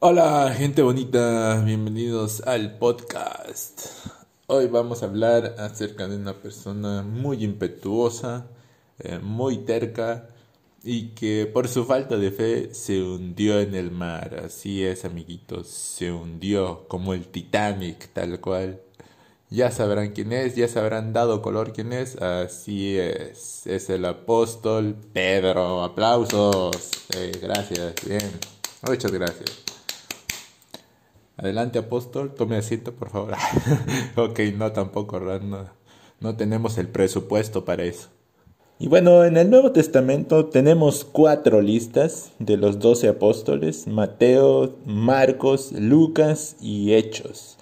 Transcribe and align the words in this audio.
Hola 0.00 0.54
gente 0.56 0.82
bonita, 0.82 1.60
bienvenidos 1.64 2.40
al 2.46 2.78
podcast. 2.78 3.80
Hoy 4.46 4.68
vamos 4.68 5.02
a 5.02 5.06
hablar 5.06 5.56
acerca 5.58 6.06
de 6.06 6.14
una 6.14 6.34
persona 6.34 7.02
muy 7.02 7.42
impetuosa, 7.42 8.46
eh, 9.00 9.18
muy 9.18 9.56
terca 9.64 10.28
y 10.84 11.08
que 11.16 11.46
por 11.52 11.66
su 11.66 11.84
falta 11.84 12.16
de 12.16 12.30
fe 12.30 12.74
se 12.74 13.02
hundió 13.02 13.58
en 13.58 13.74
el 13.74 13.90
mar. 13.90 14.40
Así 14.44 14.84
es 14.84 15.04
amiguitos, 15.04 15.66
se 15.66 16.12
hundió 16.12 16.86
como 16.86 17.12
el 17.12 17.26
Titanic 17.26 18.08
tal 18.12 18.40
cual. 18.40 18.80
Ya 19.50 19.72
sabrán 19.72 20.12
quién 20.12 20.32
es, 20.32 20.54
ya 20.54 20.68
se 20.68 20.78
habrán 20.78 21.12
dado 21.12 21.42
color 21.42 21.72
quién 21.72 21.92
es. 21.92 22.14
Así 22.22 22.96
es, 22.96 23.66
es 23.66 23.90
el 23.90 24.04
apóstol 24.04 24.94
Pedro. 25.12 25.82
Aplausos. 25.82 26.92
Eh, 27.16 27.32
gracias, 27.42 27.94
bien. 28.06 28.30
Muchas 28.86 29.10
gracias. 29.10 29.67
Adelante, 31.38 31.78
apóstol, 31.78 32.34
tome 32.34 32.56
asiento, 32.56 32.92
por 32.92 33.10
favor. 33.10 33.34
ok, 34.16 34.40
no, 34.56 34.72
tampoco, 34.72 35.20
no, 35.20 35.66
no 36.18 36.36
tenemos 36.36 36.78
el 36.78 36.88
presupuesto 36.88 37.64
para 37.64 37.84
eso. 37.84 38.08
Y 38.80 38.88
bueno, 38.88 39.24
en 39.24 39.36
el 39.36 39.48
Nuevo 39.48 39.70
Testamento 39.70 40.46
tenemos 40.46 41.04
cuatro 41.04 41.60
listas 41.60 42.32
de 42.40 42.56
los 42.56 42.80
doce 42.80 43.06
apóstoles, 43.06 43.86
Mateo, 43.86 44.78
Marcos, 44.84 45.70
Lucas 45.70 46.56
y 46.60 46.94
Hechos. 46.94 47.56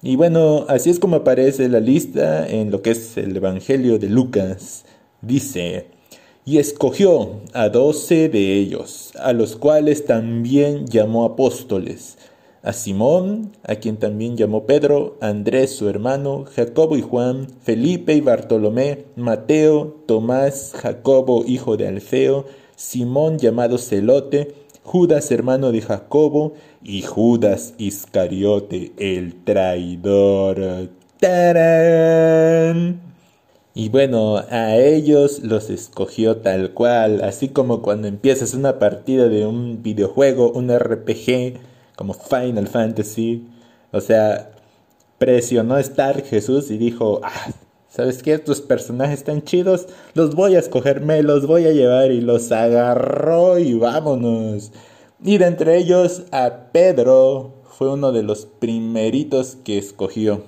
Y 0.00 0.16
bueno, 0.16 0.64
así 0.68 0.88
es 0.88 0.98
como 0.98 1.16
aparece 1.16 1.68
la 1.68 1.80
lista 1.80 2.48
en 2.48 2.70
lo 2.70 2.80
que 2.80 2.92
es 2.92 3.18
el 3.18 3.36
Evangelio 3.36 3.98
de 3.98 4.08
Lucas. 4.08 4.86
Dice, 5.20 5.88
y 6.46 6.56
escogió 6.56 7.42
a 7.52 7.68
doce 7.68 8.30
de 8.30 8.54
ellos, 8.54 9.12
a 9.20 9.34
los 9.34 9.56
cuales 9.56 10.06
también 10.06 10.86
llamó 10.86 11.26
apóstoles 11.26 12.16
a 12.68 12.74
Simón, 12.74 13.52
a 13.66 13.76
quien 13.76 13.96
también 13.96 14.36
llamó 14.36 14.66
Pedro, 14.66 15.16
Andrés 15.22 15.74
su 15.74 15.88
hermano, 15.88 16.44
Jacobo 16.54 16.98
y 16.98 17.00
Juan, 17.00 17.46
Felipe 17.62 18.12
y 18.12 18.20
Bartolomé, 18.20 19.06
Mateo, 19.16 20.02
Tomás, 20.04 20.74
Jacobo 20.76 21.46
hijo 21.46 21.78
de 21.78 21.88
Alfeo, 21.88 22.44
Simón 22.76 23.38
llamado 23.38 23.78
Celote, 23.78 24.54
Judas 24.84 25.30
hermano 25.30 25.72
de 25.72 25.80
Jacobo 25.80 26.52
y 26.82 27.00
Judas 27.00 27.72
Iscariote 27.78 28.92
el 28.98 29.42
traidor. 29.44 30.90
¡Tarán! 31.18 33.00
Y 33.72 33.88
bueno, 33.88 34.44
a 34.50 34.76
ellos 34.76 35.40
los 35.42 35.70
escogió 35.70 36.36
tal 36.36 36.74
cual, 36.74 37.22
así 37.22 37.48
como 37.48 37.80
cuando 37.80 38.08
empiezas 38.08 38.52
una 38.52 38.78
partida 38.78 39.30
de 39.30 39.46
un 39.46 39.82
videojuego, 39.82 40.50
un 40.50 40.68
RPG, 40.68 41.60
como 41.98 42.14
Final 42.14 42.68
Fantasy. 42.68 43.44
O 43.90 44.00
sea, 44.00 44.52
presionó 45.18 45.78
estar 45.78 46.22
Jesús 46.22 46.70
y 46.70 46.78
dijo, 46.78 47.20
ah, 47.24 47.50
¿sabes 47.88 48.22
qué? 48.22 48.34
Estos 48.34 48.60
personajes 48.60 49.18
están 49.18 49.42
chidos, 49.42 49.88
los 50.14 50.36
voy 50.36 50.54
a 50.54 50.60
escoger, 50.60 51.00
me 51.00 51.24
los 51.24 51.48
voy 51.48 51.66
a 51.66 51.72
llevar 51.72 52.12
y 52.12 52.20
los 52.20 52.52
agarró 52.52 53.58
y 53.58 53.74
vámonos. 53.74 54.70
Y 55.24 55.38
de 55.38 55.46
entre 55.46 55.76
ellos 55.76 56.22
a 56.30 56.70
Pedro 56.70 57.54
fue 57.64 57.92
uno 57.92 58.12
de 58.12 58.22
los 58.22 58.46
primeritos 58.46 59.56
que 59.64 59.76
escogió. 59.76 60.44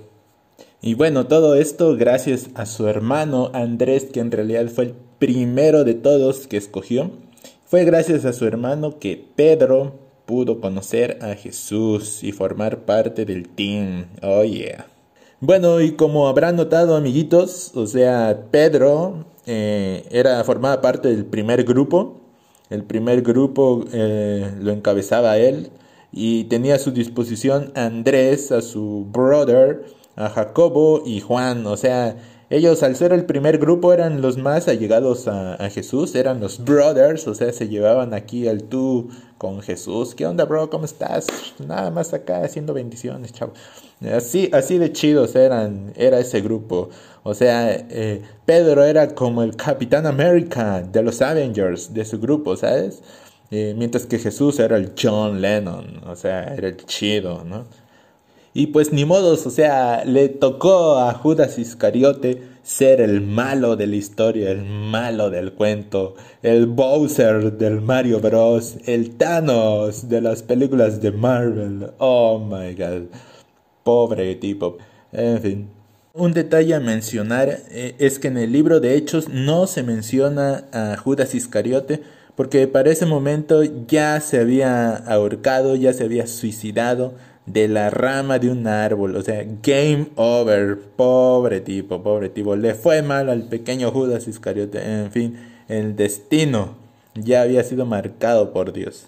Y 0.80 0.94
bueno, 0.94 1.26
todo 1.26 1.56
esto 1.56 1.96
gracias 1.96 2.50
a 2.54 2.64
su 2.64 2.86
hermano 2.86 3.50
Andrés, 3.54 4.04
que 4.04 4.20
en 4.20 4.30
realidad 4.30 4.68
fue 4.68 4.84
el 4.84 4.94
primero 5.18 5.82
de 5.82 5.94
todos 5.94 6.46
que 6.46 6.56
escogió. 6.56 7.10
Fue 7.66 7.84
gracias 7.84 8.24
a 8.24 8.32
su 8.32 8.46
hermano 8.46 9.00
que 9.00 9.24
Pedro 9.34 9.99
pudo 10.30 10.60
conocer 10.60 11.18
a 11.22 11.34
Jesús 11.34 12.22
y 12.22 12.30
formar 12.30 12.84
parte 12.84 13.24
del 13.24 13.48
team. 13.48 14.06
Oh 14.22 14.44
yeah. 14.44 14.86
Bueno, 15.40 15.80
y 15.80 15.96
como 15.96 16.28
habrán 16.28 16.54
notado, 16.54 16.94
amiguitos, 16.94 17.72
o 17.74 17.84
sea, 17.88 18.44
Pedro 18.52 19.24
eh, 19.46 20.04
era 20.12 20.44
formaba 20.44 20.80
parte 20.80 21.08
del 21.08 21.24
primer 21.24 21.64
grupo. 21.64 22.20
El 22.68 22.84
primer 22.84 23.22
grupo 23.22 23.84
eh, 23.92 24.52
lo 24.60 24.70
encabezaba 24.70 25.36
él 25.36 25.70
y 26.12 26.44
tenía 26.44 26.76
a 26.76 26.78
su 26.78 26.92
disposición 26.92 27.72
a 27.74 27.86
Andrés, 27.86 28.52
a 28.52 28.62
su 28.62 29.08
brother, 29.10 29.82
a 30.14 30.28
Jacobo 30.28 31.02
y 31.04 31.18
Juan. 31.18 31.66
O 31.66 31.76
sea, 31.76 32.14
ellos 32.50 32.82
al 32.82 32.96
ser 32.96 33.12
el 33.12 33.24
primer 33.24 33.58
grupo 33.58 33.92
eran 33.92 34.20
los 34.20 34.36
más 34.36 34.68
allegados 34.68 35.28
a, 35.28 35.70
Jesús, 35.70 36.14
eran 36.14 36.40
los 36.40 36.62
brothers, 36.64 37.26
o 37.28 37.34
sea, 37.34 37.52
se 37.52 37.68
llevaban 37.68 38.12
aquí 38.12 38.48
al 38.48 38.64
tú 38.64 39.08
con 39.38 39.62
Jesús. 39.62 40.14
¿Qué 40.14 40.26
onda, 40.26 40.44
bro? 40.44 40.68
¿Cómo 40.68 40.84
estás? 40.84 41.26
Nada 41.66 41.90
más 41.90 42.12
acá 42.12 42.42
haciendo 42.42 42.74
bendiciones, 42.74 43.32
chavo. 43.32 43.52
Así, 44.14 44.50
así 44.52 44.78
de 44.78 44.92
chidos 44.92 45.34
era 45.36 45.70
ese 45.96 46.40
grupo. 46.40 46.90
O 47.22 47.34
sea, 47.34 47.72
eh, 47.72 48.22
Pedro 48.46 48.84
era 48.84 49.14
como 49.14 49.42
el 49.42 49.56
Capitán 49.56 50.06
América 50.06 50.82
de 50.82 51.02
los 51.02 51.20
Avengers, 51.20 51.92
de 51.92 52.04
su 52.04 52.18
grupo, 52.18 52.56
¿sabes? 52.56 53.02
Eh, 53.50 53.74
mientras 53.76 54.06
que 54.06 54.18
Jesús 54.18 54.58
era 54.58 54.76
el 54.76 54.92
John 55.00 55.40
Lennon, 55.40 56.02
o 56.06 56.16
sea, 56.16 56.54
era 56.54 56.68
el 56.68 56.76
chido, 56.86 57.44
¿no? 57.44 57.66
Y 58.52 58.68
pues 58.68 58.92
ni 58.92 59.04
modos, 59.04 59.46
o 59.46 59.50
sea, 59.50 60.04
le 60.04 60.28
tocó 60.28 60.98
a 60.98 61.14
Judas 61.14 61.58
Iscariote 61.58 62.42
ser 62.64 63.00
el 63.00 63.20
malo 63.20 63.76
de 63.76 63.86
la 63.86 63.96
historia, 63.96 64.50
el 64.50 64.64
malo 64.64 65.30
del 65.30 65.52
cuento, 65.52 66.16
el 66.42 66.66
Bowser 66.66 67.52
del 67.52 67.80
Mario 67.80 68.20
Bros, 68.20 68.76
el 68.86 69.16
Thanos 69.16 70.08
de 70.08 70.20
las 70.20 70.42
películas 70.42 71.00
de 71.00 71.12
Marvel. 71.12 71.90
Oh 71.98 72.40
my 72.40 72.74
god. 72.74 73.06
Pobre 73.84 74.34
tipo. 74.34 74.78
En 75.12 75.40
fin. 75.40 75.68
Un 76.12 76.32
detalle 76.32 76.74
a 76.74 76.80
mencionar 76.80 77.60
eh, 77.70 77.94
es 77.98 78.18
que 78.18 78.28
en 78.28 78.36
el 78.36 78.50
libro 78.50 78.80
de 78.80 78.96
Hechos 78.96 79.28
no 79.28 79.68
se 79.68 79.84
menciona 79.84 80.64
a 80.72 80.96
Judas 80.96 81.36
Iscariote 81.36 82.02
porque 82.34 82.66
para 82.66 82.90
ese 82.90 83.06
momento 83.06 83.62
ya 83.86 84.20
se 84.20 84.40
había 84.40 84.96
ahorcado, 84.96 85.76
ya 85.76 85.92
se 85.92 86.04
había 86.04 86.26
suicidado 86.26 87.14
de 87.46 87.68
la 87.68 87.90
rama 87.90 88.38
de 88.38 88.50
un 88.50 88.66
árbol. 88.66 89.16
O 89.16 89.22
sea, 89.22 89.44
game 89.62 90.08
over. 90.16 90.78
Pobre 90.96 91.60
tipo, 91.60 92.02
pobre 92.02 92.28
tipo. 92.28 92.56
Le 92.56 92.74
fue 92.74 93.02
mal 93.02 93.28
al 93.28 93.44
pequeño 93.44 93.90
Judas 93.90 94.28
Iscariote. 94.28 94.80
En 94.82 95.10
fin, 95.10 95.36
el 95.68 95.96
destino 95.96 96.76
ya 97.14 97.42
había 97.42 97.62
sido 97.64 97.86
marcado 97.86 98.52
por 98.52 98.72
Dios. 98.72 99.06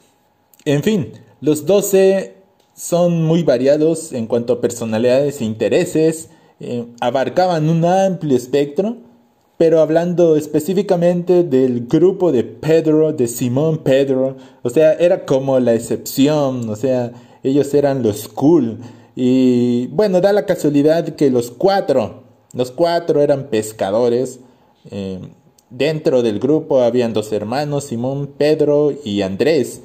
En 0.65 0.83
fin, 0.83 1.13
los 1.41 1.67
doce 1.67 2.35
son 2.75 3.25
muy 3.25 3.43
variados 3.43 4.13
en 4.13 4.27
cuanto 4.27 4.55
a 4.55 4.61
personalidades 4.61 5.41
e 5.41 5.45
intereses. 5.45 6.31
Eh, 6.61 6.87
abarcaban 7.01 7.69
un 7.69 7.85
amplio 7.85 8.37
espectro. 8.37 8.97
Pero 9.59 9.81
hablando 9.81 10.35
específicamente 10.35 11.45
del 11.45 11.87
grupo 11.87 12.33
de 12.33 12.43
Pedro, 12.43 13.13
de 13.13 13.29
Simón 13.29 13.79
Pedro, 13.79 14.37
o 14.63 14.71
sea, 14.71 14.95
era 14.95 15.25
como 15.25 15.61
la 15.61 15.73
excepción, 15.73 16.69
o 16.69 16.75
sea, 16.75 17.13
ellos 17.43 17.73
eran 17.75 18.03
los 18.03 18.29
cool. 18.29 18.79
Y 19.15 19.89
bueno, 19.89 20.21
da 20.21 20.33
la 20.33 20.47
casualidad 20.47 21.17
que 21.17 21.31
los 21.31 21.51
cuatro, 21.51 22.23
los 22.55 22.71
cuatro 22.71 23.21
eran 23.21 23.49
pescadores. 23.49 24.41
Eh, 24.91 25.21
dentro 25.71 26.23
del 26.23 26.39
grupo 26.39 26.81
habían 26.81 27.13
dos 27.13 27.33
hermanos, 27.33 27.85
Simón, 27.85 28.31
Pedro 28.39 28.93
y 29.05 29.23
Andrés. 29.23 29.83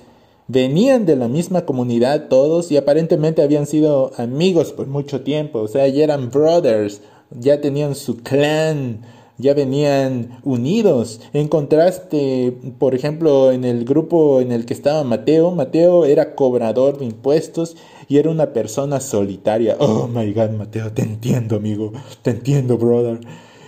Venían 0.48 1.06
de 1.06 1.18
la 1.18 1.28
misma 1.28 1.66
comunidad 1.66 2.30
todos 2.30 2.72
y 2.72 2.78
aparentemente 2.78 3.42
habían 3.42 3.66
sido 3.66 4.12
amigos 4.18 4.72
por 4.72 4.88
mucho 4.88 5.22
tiempo. 5.22 5.60
O 5.60 5.68
sea, 5.68 5.88
ya 5.88 6.06
eran 6.06 6.30
brothers, 6.30 7.02
ya 7.32 7.60
tenían 7.60 7.96
su 7.96 8.18
clan 8.18 9.02
ya 9.38 9.54
venían 9.54 10.40
unidos. 10.44 11.22
En 11.34 11.48
contraste, 11.48 12.58
por 12.80 12.96
ejemplo, 12.96 13.52
en 13.52 13.66
el 13.66 13.86
grupo 13.86 14.42
en 14.42 14.52
el 14.52 14.66
que 14.66 14.74
estaba 14.74 15.04
Mateo, 15.04 15.52
Mateo 15.52 16.06
era 16.06 16.36
cobrador 16.36 16.98
de 17.00 17.06
impuestos 17.06 17.76
y 18.08 18.18
era 18.18 18.30
una 18.30 18.54
persona 18.54 19.00
solitaria. 19.00 19.78
Oh 19.80 20.08
my 20.08 20.32
god, 20.34 20.52
Mateo, 20.52 20.92
te 20.92 21.04
entiendo, 21.04 21.58
amigo, 21.58 21.92
te 22.22 22.32
entiendo, 22.32 22.78
brother. 22.78 23.20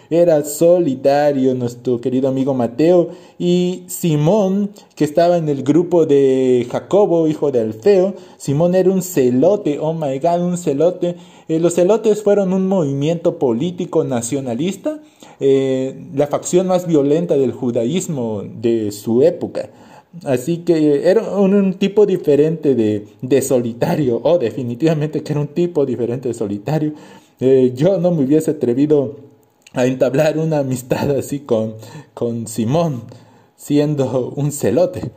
Era 0.09 0.43
solitario 0.43 1.53
nuestro 1.55 2.01
querido 2.01 2.29
amigo 2.29 2.53
Mateo 2.53 3.09
y 3.37 3.83
Simón, 3.87 4.71
que 4.95 5.03
estaba 5.03 5.37
en 5.37 5.49
el 5.49 5.63
grupo 5.63 6.05
de 6.05 6.67
Jacobo, 6.71 7.27
hijo 7.27 7.51
de 7.51 7.61
Alfeo. 7.61 8.15
Simón 8.37 8.75
era 8.75 8.89
un 8.89 9.01
celote, 9.01 9.77
oh 9.79 9.93
my 9.93 10.17
god, 10.19 10.41
un 10.41 10.57
celote. 10.57 11.15
Eh, 11.47 11.59
los 11.59 11.75
celotes 11.75 12.23
fueron 12.23 12.53
un 12.53 12.67
movimiento 12.67 13.37
político 13.37 14.03
nacionalista 14.03 14.99
eh, 15.39 15.95
la 16.13 16.27
facción 16.27 16.67
más 16.67 16.85
violenta 16.85 17.37
del 17.37 17.53
judaísmo 17.53 18.43
de 18.43 18.91
su 18.91 19.21
época. 19.21 19.69
Así 20.25 20.59
que 20.59 21.09
era 21.09 21.21
un, 21.21 21.75
tipo 21.75 22.05
diferente 22.05 22.75
de, 22.75 23.41
solitario, 23.41 24.19
o 24.23 24.37
definitivamente 24.37 25.23
que 25.23 25.31
era 25.31 25.39
un 25.39 25.47
tipo 25.47 25.85
diferente 25.85 26.27
de 26.27 26.33
solitario. 26.33 26.93
Eh, 27.39 27.71
yo 27.75 27.99
no 27.99 28.11
me 28.11 28.25
hubiese 28.25 28.51
atrevido 28.51 29.28
a 29.73 29.85
entablar 29.85 30.37
una 30.37 30.59
amistad 30.59 31.11
así 31.11 31.41
con, 31.41 31.75
con 32.13 32.47
Simón, 32.47 33.03
siendo 33.55 34.33
un 34.35 34.51
celote. 34.51 35.11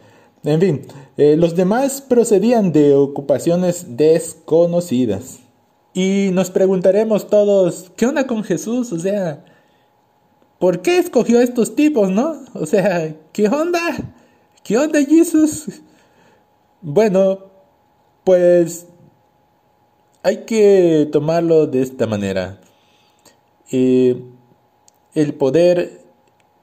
En 0.45 0.61
fin, 0.61 0.87
eh, 1.17 1.37
los 1.37 1.55
demás 1.55 2.01
procedían 2.01 2.73
de 2.73 2.95
ocupaciones 2.95 3.97
desconocidas. 3.97 5.39
Y 5.95 6.31
nos 6.33 6.51
preguntaremos 6.51 7.29
todos, 7.29 7.93
¿qué 7.97 8.07
onda 8.07 8.27
con 8.27 8.43
Jesús? 8.43 8.93
O 8.93 8.99
sea, 8.99 9.45
¿por 10.59 10.81
qué 10.81 10.99
escogió 10.99 11.39
a 11.39 11.43
estos 11.43 11.75
tipos, 11.77 12.11
no? 12.11 12.37
O 12.55 12.67
sea, 12.67 13.15
¿qué 13.33 13.49
onda? 13.49 13.81
¿Qué 14.65 14.79
onda 14.79 15.05
Jesús? 15.05 15.67
Bueno, 16.81 17.39
pues 18.25 18.87
hay 20.23 20.39
que 20.45 21.09
tomarlo 21.13 21.67
de 21.67 21.83
esta 21.83 22.07
manera. 22.07 22.61
Eh, 23.71 24.21
el 25.15 25.35
poder 25.35 26.01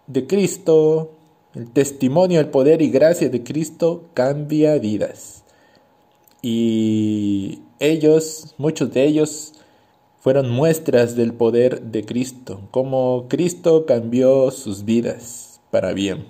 de 0.07 0.27
Cristo, 0.27 1.11
el 1.53 1.71
testimonio, 1.71 2.39
el 2.39 2.49
poder 2.49 2.81
y 2.81 2.89
gracia 2.89 3.29
de 3.29 3.43
Cristo 3.43 4.05
cambia 4.13 4.77
vidas. 4.77 5.43
Y 6.41 7.59
ellos, 7.79 8.55
muchos 8.57 8.91
de 8.91 9.05
ellos, 9.05 9.53
fueron 10.19 10.49
muestras 10.49 11.15
del 11.15 11.33
poder 11.33 11.81
de 11.81 12.05
Cristo, 12.05 12.61
como 12.71 13.27
Cristo 13.29 13.85
cambió 13.85 14.51
sus 14.51 14.83
vidas 14.83 15.61
para 15.71 15.93
bien. 15.93 16.25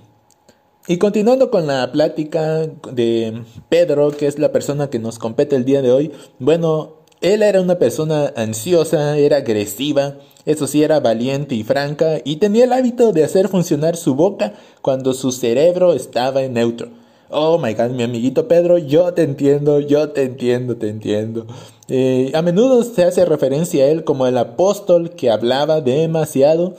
Y 0.88 0.98
continuando 0.98 1.51
con 1.51 1.68
la 1.68 1.92
plática 1.92 2.66
de 2.92 3.44
Pedro, 3.69 4.12
que 4.12 4.27
es 4.27 4.39
la 4.39 4.51
persona 4.51 4.89
que 4.89 5.00
nos 5.00 5.19
compete 5.19 5.56
el 5.56 5.66
día 5.66 5.81
de 5.81 5.92
hoy, 5.92 6.12
bueno, 6.39 6.95
él 7.21 7.44
era 7.44 7.62
una 7.62 7.77
persona 7.77 8.31
ansiosa, 8.36 9.18
era 9.18 9.38
agresiva, 9.38 10.16
eso 10.45 10.68
sí 10.68 10.83
era 10.83 11.00
valiente 11.00 11.56
y 11.56 11.63
franca, 11.63 12.19
y 12.24 12.38
tenía 12.38 12.63
el 12.63 12.74
hábito 12.74 13.12
de 13.12 13.24
hacer 13.24 13.50
funcionar 13.50 13.98
su 13.98 14.16
boca 14.16 14.54
cuando 14.81 15.13
su 15.13 15.31
cerebro 15.31 15.94
estaba 15.94 16.44
en 16.44 16.54
neutro. 16.54 16.89
Oh 17.30 17.60
my 17.60 17.74
god, 17.74 17.92
mi 17.92 18.04
amiguito 18.04 18.48
Pedro, 18.48 18.77
yo 18.80 19.13
te 19.13 19.21
entiendo, 19.21 19.80
yo 19.80 20.10
te 20.10 20.24
entiendo, 20.24 20.77
te 20.77 20.89
entiendo. 20.89 21.45
Eh, 21.88 22.31
a 22.33 22.42
menudo 22.42 22.83
se 22.83 23.04
hace 23.04 23.24
referencia 23.25 23.83
a 23.83 23.88
él 23.88 24.04
como 24.04 24.25
el 24.25 24.38
apóstol 24.38 25.12
que 25.12 25.30
hablaba 25.30 25.81
demasiado, 25.81 26.75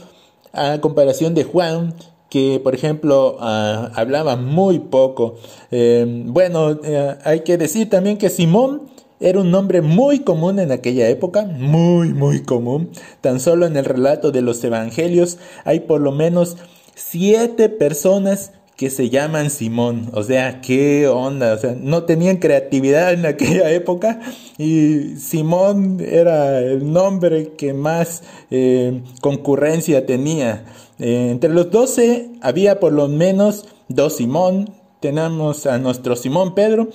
a 0.53 0.81
comparación 0.81 1.35
de 1.35 1.45
Juan, 1.45 1.95
que 2.31 2.61
por 2.63 2.75
ejemplo 2.75 3.37
ah, 3.41 3.91
hablaba 3.95 4.37
muy 4.37 4.81
poco. 4.81 5.37
Eh, 5.71 6.05
bueno, 6.27 6.81
eh, 6.83 7.17
hay 7.25 7.41
que 7.41 7.57
decir 7.57 7.89
también 7.89 8.19
que 8.19 8.31
Simón 8.31 8.89
era 9.21 9.41
un 9.41 9.51
nombre 9.51 9.83
muy 9.83 10.21
común 10.21 10.59
en 10.59 10.73
aquella 10.73 11.09
época, 11.09 11.45
muy, 11.45 12.15
muy 12.15 12.43
común. 12.43 12.91
Tan 13.21 13.39
solo 13.39 13.67
en 13.67 13.77
el 13.77 13.85
relato 13.85 14.33
de 14.33 14.41
los 14.41 14.65
evangelios 14.65 15.39
hay 15.65 15.81
por 15.81 16.01
lo 16.01 16.11
menos 16.11 16.57
siete 16.95 17.69
personas 17.69 18.53
que 18.81 18.89
se 18.89 19.11
llaman 19.11 19.51
Simón. 19.51 20.09
O 20.15 20.23
sea, 20.23 20.63
qué 20.63 21.07
onda. 21.07 21.53
O 21.53 21.59
sea, 21.59 21.77
no 21.79 22.05
tenían 22.05 22.39
creatividad 22.39 23.13
en 23.13 23.27
aquella 23.27 23.71
época 23.71 24.21
y 24.57 25.17
Simón 25.17 25.99
era 26.01 26.61
el 26.61 26.91
nombre 26.91 27.53
que 27.59 27.75
más 27.75 28.23
eh, 28.51 29.03
concurrencia 29.21 30.07
tenía. 30.07 30.65
Eh, 30.99 31.29
entre 31.31 31.51
los 31.51 31.71
doce 31.71 32.31
había 32.41 32.81
por 32.81 32.95
lo 32.95 33.07
menos 33.07 33.67
dos 33.89 34.17
Simón. 34.17 34.71
Tenemos 35.01 35.67
a 35.67 35.77
nuestro 35.77 36.17
Simón 36.17 36.55
Pedro 36.55 36.89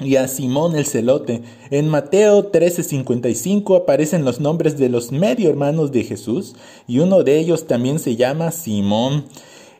y 0.00 0.16
a 0.16 0.28
Simón 0.28 0.76
el 0.76 0.86
celote. 0.86 1.42
En 1.70 1.88
Mateo 1.88 2.50
13:55 2.50 3.76
aparecen 3.76 4.24
los 4.24 4.40
nombres 4.40 4.78
de 4.78 4.88
los 4.88 5.12
medio 5.12 5.50
hermanos 5.50 5.90
de 5.92 6.04
Jesús 6.04 6.54
y 6.86 7.00
uno 7.00 7.24
de 7.24 7.38
ellos 7.38 7.66
también 7.66 7.98
se 7.98 8.16
llama 8.16 8.50
Simón. 8.52 9.24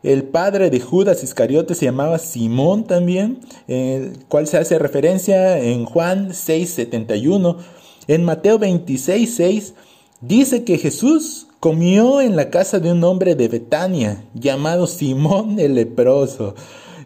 El 0.02 0.24
padre 0.24 0.70
de 0.70 0.80
Judas 0.80 1.24
Iscariote 1.24 1.74
se 1.74 1.86
llamaba 1.86 2.18
Simón 2.18 2.84
también, 2.84 3.40
cual 4.28 4.46
se 4.46 4.56
hace 4.56 4.78
referencia 4.78 5.58
en 5.58 5.84
Juan 5.84 6.30
6:71. 6.32 7.56
En 8.06 8.24
Mateo 8.24 8.58
26:6 8.58 9.74
dice 10.20 10.64
que 10.64 10.78
Jesús 10.78 11.46
comió 11.60 12.20
en 12.20 12.36
la 12.36 12.50
casa 12.50 12.78
de 12.78 12.92
un 12.92 13.02
hombre 13.04 13.34
de 13.34 13.48
Betania 13.48 14.24
llamado 14.34 14.86
Simón 14.86 15.58
el 15.58 15.74
leproso. 15.74 16.54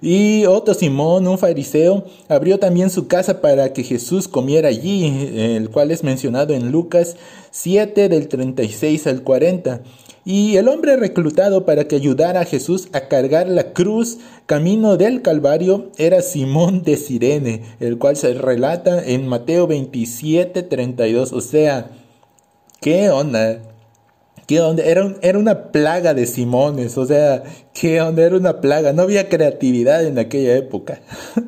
Y 0.03 0.47
otro 0.47 0.75
Simón, 0.75 1.29
un 1.29 1.39
fariseo, 1.39 2.05
abrió 2.29 2.59
también 2.59 2.91
su 2.91 3.07
casa 3.07 3.41
para 3.41 3.73
que 3.73 3.85
Jesús 3.85 4.27
comiera 4.27 4.69
allí, 4.69 5.31
el 5.37 5.71
cual 5.71 5.93
es 5.93 6.03
mencionado 6.03 6.55
en 6.55 6.73
Lucas 6.73 7.15
7 7.53 8.09
del 8.09 8.27
36 8.27 9.07
al 9.07 9.23
40. 9.23 9.81
Y 10.25 10.57
el 10.57 10.67
hombre 10.67 10.97
reclutado 10.97 11.65
para 11.65 11.87
que 11.87 11.95
ayudara 11.95 12.41
a 12.41 12.45
Jesús 12.45 12.89
a 12.93 13.03
cargar 13.03 13.49
la 13.49 13.73
cruz 13.73 14.19
camino 14.47 14.97
del 14.97 15.23
Calvario 15.23 15.91
era 15.99 16.21
Simón 16.21 16.83
de 16.83 16.97
Sirene, 16.97 17.63
el 17.79 17.99
cual 17.99 18.17
se 18.17 18.35
relata 18.35 19.05
en 19.05 19.29
Mateo 19.29 19.69
27, 19.69 20.65
32. 20.65 21.33
O 21.33 21.41
sea, 21.41 21.91
¿qué 22.81 23.09
onda? 23.11 23.72
Era, 24.57 25.15
era 25.23 25.39
una 25.39 25.73
plaga 25.73 26.15
de 26.15 26.27
Simones, 26.27 26.99
o 26.99 27.07
sea, 27.07 27.43
¿qué? 27.73 27.97
Era 27.97 28.37
una 28.37 28.61
plaga, 28.61 28.93
no 28.93 29.03
había 29.03 29.29
creatividad 29.29 30.05
en 30.05 30.19
aquella 30.19 30.57
época. 30.57 31.01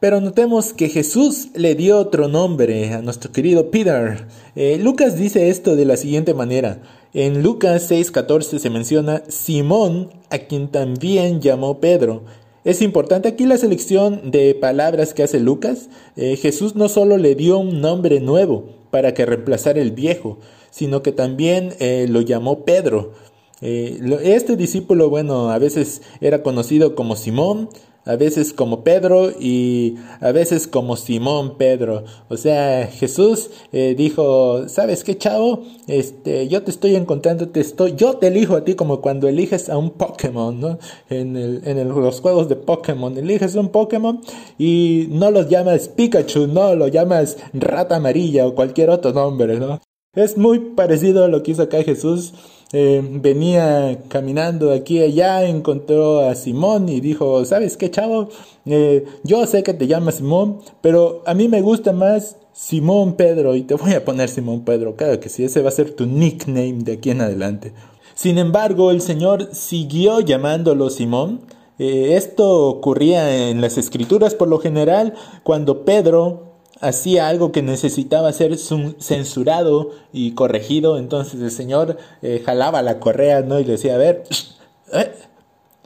Pero 0.00 0.20
notemos 0.20 0.74
que 0.74 0.90
Jesús 0.90 1.48
le 1.54 1.74
dio 1.74 1.98
otro 1.98 2.28
nombre 2.28 2.92
a 2.92 3.00
nuestro 3.00 3.32
querido 3.32 3.70
Peter. 3.70 4.26
Eh, 4.54 4.78
Lucas 4.78 5.16
dice 5.16 5.48
esto 5.48 5.76
de 5.76 5.86
la 5.86 5.96
siguiente 5.96 6.34
manera. 6.34 6.82
En 7.14 7.42
Lucas 7.42 7.90
6:14 7.90 8.58
se 8.58 8.68
menciona 8.68 9.22
Simón, 9.28 10.10
a 10.28 10.38
quien 10.38 10.68
también 10.68 11.40
llamó 11.40 11.80
Pedro. 11.80 12.24
Es 12.64 12.82
importante 12.82 13.28
aquí 13.28 13.46
la 13.46 13.56
selección 13.56 14.30
de 14.30 14.54
palabras 14.54 15.14
que 15.14 15.22
hace 15.22 15.40
Lucas. 15.40 15.88
Eh, 16.16 16.36
Jesús 16.36 16.76
no 16.76 16.88
solo 16.88 17.16
le 17.16 17.34
dio 17.34 17.58
un 17.58 17.80
nombre 17.80 18.20
nuevo 18.20 18.64
para 18.90 19.14
que 19.14 19.26
reemplazara 19.26 19.80
el 19.80 19.92
viejo, 19.92 20.38
sino 20.74 21.02
que 21.02 21.12
también 21.12 21.72
eh, 21.78 22.06
lo 22.08 22.20
llamó 22.20 22.64
Pedro. 22.64 23.12
Eh, 23.60 24.00
este 24.24 24.56
discípulo, 24.56 25.08
bueno, 25.08 25.50
a 25.50 25.58
veces 25.58 26.02
era 26.20 26.42
conocido 26.42 26.96
como 26.96 27.14
Simón, 27.14 27.68
a 28.04 28.16
veces 28.16 28.52
como 28.52 28.82
Pedro 28.82 29.30
y 29.38 29.94
a 30.20 30.32
veces 30.32 30.66
como 30.66 30.96
Simón 30.96 31.58
Pedro. 31.58 32.02
O 32.28 32.36
sea, 32.36 32.88
Jesús 32.88 33.50
eh, 33.72 33.94
dijo, 33.96 34.68
¿sabes 34.68 35.04
qué, 35.04 35.16
chavo? 35.16 35.62
Este, 35.86 36.48
yo 36.48 36.64
te 36.64 36.72
estoy 36.72 36.96
encontrando, 36.96 37.50
te 37.50 37.60
estoy, 37.60 37.94
yo 37.94 38.16
te 38.16 38.26
elijo 38.26 38.56
a 38.56 38.64
ti 38.64 38.74
como 38.74 39.00
cuando 39.00 39.28
eliges 39.28 39.68
a 39.68 39.78
un 39.78 39.90
Pokémon, 39.90 40.58
¿no? 40.58 40.80
En, 41.08 41.36
el, 41.36 41.62
en 41.66 41.88
los 41.88 42.20
juegos 42.20 42.48
de 42.48 42.56
Pokémon, 42.56 43.16
eliges 43.16 43.54
un 43.54 43.68
Pokémon 43.68 44.20
y 44.58 45.06
no 45.10 45.30
los 45.30 45.48
llamas 45.48 45.86
Pikachu, 45.86 46.48
no, 46.48 46.74
lo 46.74 46.88
llamas 46.88 47.36
Rata 47.52 47.94
Amarilla 47.94 48.44
o 48.44 48.56
cualquier 48.56 48.90
otro 48.90 49.12
nombre, 49.12 49.56
¿no? 49.60 49.80
Es 50.14 50.36
muy 50.36 50.60
parecido 50.60 51.24
a 51.24 51.28
lo 51.28 51.42
que 51.42 51.52
hizo 51.52 51.62
acá 51.62 51.82
Jesús. 51.82 52.34
Eh, 52.72 53.02
venía 53.20 54.00
caminando 54.08 54.72
aquí 54.72 54.98
y 54.98 55.02
allá, 55.02 55.44
encontró 55.44 56.20
a 56.20 56.34
Simón 56.34 56.88
y 56.88 57.00
dijo, 57.00 57.44
¿sabes 57.44 57.76
qué, 57.76 57.90
chavo? 57.90 58.28
Eh, 58.66 59.04
yo 59.22 59.46
sé 59.46 59.62
que 59.62 59.74
te 59.74 59.86
llamas 59.86 60.16
Simón, 60.16 60.58
pero 60.80 61.22
a 61.26 61.34
mí 61.34 61.48
me 61.48 61.60
gusta 61.60 61.92
más 61.92 62.36
Simón 62.52 63.14
Pedro 63.14 63.54
y 63.54 63.62
te 63.62 63.74
voy 63.74 63.92
a 63.92 64.04
poner 64.04 64.28
Simón 64.28 64.64
Pedro. 64.64 64.96
Claro 64.96 65.20
que 65.20 65.28
sí, 65.28 65.44
ese 65.44 65.62
va 65.62 65.68
a 65.68 65.72
ser 65.72 65.90
tu 65.90 66.06
nickname 66.06 66.78
de 66.84 66.92
aquí 66.94 67.10
en 67.10 67.20
adelante. 67.20 67.72
Sin 68.14 68.38
embargo, 68.38 68.90
el 68.90 69.00
Señor 69.00 69.50
siguió 69.52 70.20
llamándolo 70.20 70.90
Simón. 70.90 71.40
Eh, 71.78 72.14
esto 72.16 72.68
ocurría 72.68 73.50
en 73.50 73.60
las 73.60 73.78
escrituras 73.78 74.34
por 74.34 74.46
lo 74.46 74.60
general 74.60 75.14
cuando 75.42 75.84
Pedro 75.84 76.53
hacía 76.84 77.28
algo 77.28 77.50
que 77.50 77.62
necesitaba 77.62 78.32
ser 78.32 78.56
censurado 78.58 79.90
y 80.12 80.32
corregido, 80.32 80.98
entonces 80.98 81.40
el 81.40 81.50
Señor 81.50 81.96
eh, 82.22 82.42
jalaba 82.44 82.82
la 82.82 83.00
correa, 83.00 83.40
¿no? 83.42 83.58
Y 83.58 83.64
decía, 83.64 83.94
a 83.94 83.98
ver, 83.98 84.24
eh, 84.92 85.12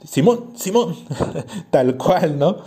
Simón, 0.03 0.51
Simón, 0.55 0.95
tal 1.71 1.97
cual, 1.97 2.37
¿no? 2.37 2.57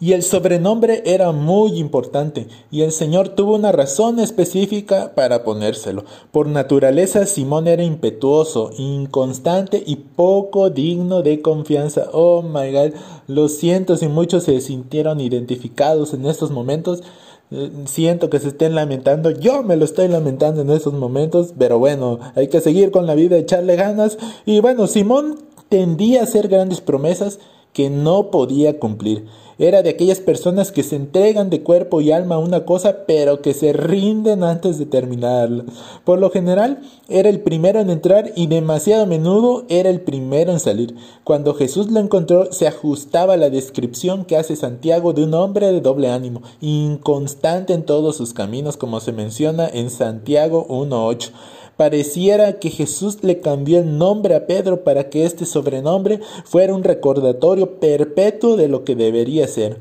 Y 0.00 0.12
el 0.12 0.22
sobrenombre 0.22 1.02
era 1.06 1.32
muy 1.32 1.76
importante, 1.76 2.46
y 2.70 2.82
el 2.82 2.92
Señor 2.92 3.30
tuvo 3.30 3.56
una 3.56 3.72
razón 3.72 4.20
específica 4.20 5.12
para 5.16 5.42
ponérselo. 5.42 6.04
Por 6.30 6.46
naturaleza, 6.46 7.26
Simón 7.26 7.66
era 7.66 7.82
impetuoso, 7.82 8.70
inconstante 8.78 9.82
y 9.84 9.96
poco 9.96 10.70
digno 10.70 11.22
de 11.22 11.42
confianza. 11.42 12.10
Oh 12.12 12.42
my 12.42 12.70
God, 12.70 12.92
lo 13.26 13.48
siento 13.48 13.96
si 13.96 14.06
muchos 14.06 14.44
se 14.44 14.60
sintieron 14.60 15.20
identificados 15.20 16.14
en 16.14 16.26
estos 16.26 16.52
momentos. 16.52 17.02
Eh, 17.50 17.70
siento 17.86 18.30
que 18.30 18.38
se 18.38 18.48
estén 18.48 18.74
lamentando. 18.74 19.30
Yo 19.30 19.62
me 19.62 19.76
lo 19.76 19.84
estoy 19.84 20.08
lamentando 20.08 20.62
en 20.62 20.70
estos 20.70 20.92
momentos, 20.94 21.54
pero 21.58 21.78
bueno, 21.78 22.18
hay 22.34 22.48
que 22.48 22.60
seguir 22.60 22.90
con 22.90 23.06
la 23.06 23.14
vida, 23.14 23.36
echarle 23.36 23.76
ganas. 23.76 24.18
Y 24.44 24.60
bueno, 24.60 24.86
Simón 24.86 25.38
tendía 25.68 26.20
a 26.20 26.24
hacer 26.24 26.48
grandes 26.48 26.80
promesas 26.80 27.38
que 27.72 27.90
no 27.90 28.30
podía 28.30 28.78
cumplir. 28.78 29.26
Era 29.58 29.82
de 29.82 29.90
aquellas 29.90 30.20
personas 30.20 30.70
que 30.70 30.84
se 30.84 30.94
entregan 30.94 31.50
de 31.50 31.64
cuerpo 31.64 32.00
y 32.00 32.12
alma 32.12 32.36
a 32.36 32.38
una 32.38 32.64
cosa, 32.64 33.06
pero 33.06 33.42
que 33.42 33.54
se 33.54 33.72
rinden 33.72 34.44
antes 34.44 34.78
de 34.78 34.86
terminarla. 34.86 35.64
Por 36.04 36.20
lo 36.20 36.30
general, 36.30 36.80
era 37.08 37.28
el 37.28 37.40
primero 37.40 37.80
en 37.80 37.90
entrar 37.90 38.30
y 38.36 38.46
demasiado 38.46 39.02
a 39.02 39.06
menudo 39.06 39.64
era 39.68 39.90
el 39.90 40.00
primero 40.00 40.52
en 40.52 40.60
salir. 40.60 40.94
Cuando 41.24 41.54
Jesús 41.54 41.90
lo 41.90 41.98
encontró, 41.98 42.52
se 42.52 42.68
ajustaba 42.68 43.34
a 43.34 43.36
la 43.36 43.50
descripción 43.50 44.24
que 44.24 44.36
hace 44.36 44.54
Santiago 44.54 45.12
de 45.12 45.24
un 45.24 45.34
hombre 45.34 45.72
de 45.72 45.80
doble 45.80 46.08
ánimo, 46.08 46.42
inconstante 46.60 47.72
en 47.72 47.84
todos 47.84 48.16
sus 48.16 48.32
caminos, 48.32 48.76
como 48.76 49.00
se 49.00 49.10
menciona 49.10 49.68
en 49.68 49.90
Santiago 49.90 50.68
1.8. 50.68 51.30
Pareciera 51.78 52.58
que 52.58 52.70
Jesús 52.70 53.22
le 53.22 53.38
cambió 53.38 53.78
el 53.78 53.98
nombre 53.98 54.34
a 54.34 54.48
Pedro 54.48 54.82
para 54.82 55.10
que 55.10 55.24
este 55.24 55.46
sobrenombre 55.46 56.18
fuera 56.44 56.74
un 56.74 56.82
recordatorio 56.82 57.78
perpetuo 57.78 58.56
de 58.56 58.66
lo 58.66 58.82
que 58.82 58.96
debería 58.96 59.46
ser. 59.46 59.78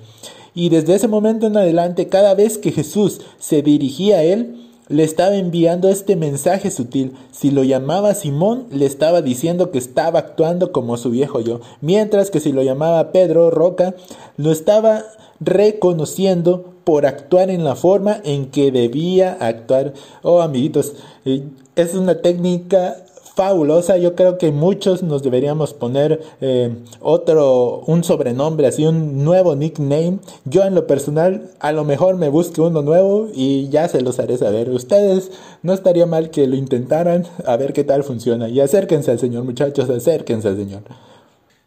Y 0.53 0.69
desde 0.69 0.93
ese 0.93 1.07
momento 1.07 1.47
en 1.47 1.57
adelante, 1.57 2.07
cada 2.07 2.35
vez 2.35 2.59
que 2.59 2.71
Jesús 2.71 3.21
se 3.39 3.63
dirigía 3.63 4.17
a 4.17 4.23
él, 4.23 4.67
le 4.89 5.03
estaba 5.03 5.37
enviando 5.37 5.89
este 5.89 6.15
mensaje 6.15 6.69
sutil. 6.69 7.13
Si 7.31 7.49
lo 7.49 7.63
llamaba 7.63 8.13
Simón, 8.13 8.67
le 8.69 8.85
estaba 8.85 9.23
diciendo 9.23 9.71
que 9.71 9.79
estaba 9.79 10.19
actuando 10.19 10.71
como 10.71 10.97
su 10.97 11.09
viejo 11.09 11.39
yo, 11.39 11.61
mientras 11.81 12.29
que 12.29 12.39
si 12.39 12.51
lo 12.51 12.61
llamaba 12.61 13.11
Pedro 13.11 13.49
Roca, 13.49 13.95
lo 14.37 14.51
estaba 14.51 15.03
reconociendo 15.39 16.76
por 16.87 17.05
actuar 17.05 17.49
en 17.49 17.65
la 17.65 17.75
forma 17.75 18.21
en 18.23 18.49
que 18.49 18.71
debía 18.71 19.33
actuar. 19.41 19.93
Oh, 20.21 20.41
amiguitos, 20.41 20.93
eh, 21.25 21.43
es 21.75 21.93
una 21.95 22.21
técnica 22.21 22.95
fabulosa. 23.35 23.97
Yo 23.97 24.15
creo 24.15 24.37
que 24.37 24.53
muchos 24.53 25.03
nos 25.03 25.21
deberíamos 25.21 25.73
poner 25.73 26.21
eh, 26.39 26.73
otro, 27.01 27.81
un 27.87 28.05
sobrenombre, 28.05 28.67
así 28.67 28.85
un 28.85 29.25
nuevo 29.25 29.57
nickname. 29.57 30.19
Yo 30.45 30.63
en 30.63 30.75
lo 30.75 30.87
personal, 30.87 31.51
a 31.59 31.73
lo 31.73 31.83
mejor 31.83 32.15
me 32.15 32.29
busque 32.29 32.61
uno 32.61 32.81
nuevo 32.81 33.27
y 33.33 33.67
ya 33.67 33.89
se 33.89 33.99
los 33.99 34.17
haré 34.19 34.37
saber. 34.37 34.69
Ustedes 34.69 35.29
no 35.63 35.73
estaría 35.73 36.05
mal 36.05 36.29
que 36.29 36.47
lo 36.47 36.55
intentaran 36.55 37.25
a 37.45 37.57
ver 37.57 37.73
qué 37.73 37.83
tal 37.83 38.05
funciona. 38.05 38.47
Y 38.47 38.61
acérquense 38.61 39.11
al 39.11 39.19
Señor, 39.19 39.43
muchachos, 39.43 39.89
acérquense 39.89 40.47
al 40.47 40.55
Señor. 40.55 40.83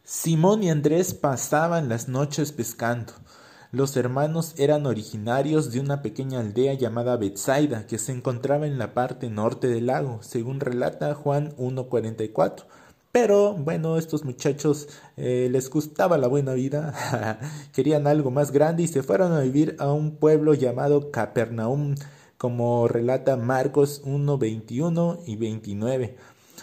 Simón 0.03 0.63
y 0.63 0.71
Andrés 0.71 1.13
pasaban 1.13 1.91
las 1.91 2.09
noches 2.09 2.53
pescando. 2.53 3.13
Los 3.73 3.97
hermanos 3.97 4.55
eran 4.59 4.85
originarios 4.85 5.71
de 5.71 5.79
una 5.79 6.03
pequeña 6.03 6.41
aldea 6.41 6.75
llamada 6.75 7.17
Betsaida, 7.17 7.87
que 7.87 7.99
se 7.99 8.11
encontraba 8.11 8.67
en 8.67 8.79
la 8.79 8.95
parte 8.95 9.31
norte 9.31 9.69
del 9.69 9.87
lago, 9.87 10.19
según 10.23 10.59
relata 10.59 11.15
Juan 11.15 11.55
1.44. 11.57 12.65
Pero 13.13 13.55
bueno, 13.55 13.97
estos 13.97 14.25
muchachos 14.25 14.89
eh, 15.17 15.49
les 15.53 15.71
gustaba 15.71 16.19
la 16.19 16.27
buena 16.27 16.55
vida, 16.55 17.39
querían 17.73 18.09
algo 18.09 18.33
más 18.33 18.51
grande 18.51 18.83
y 18.83 18.89
se 18.89 19.05
fueron 19.05 19.33
a 19.33 19.41
vivir 19.43 19.77
a 19.79 19.93
un 19.93 20.17
pueblo 20.17 20.55
llamado 20.55 21.13
Capernaum, 21.13 21.95
como 22.39 22.89
relata 22.89 23.37
Marcos 23.37 24.03
1.21 24.05 25.21
y 25.27 25.37
29. 25.37 26.17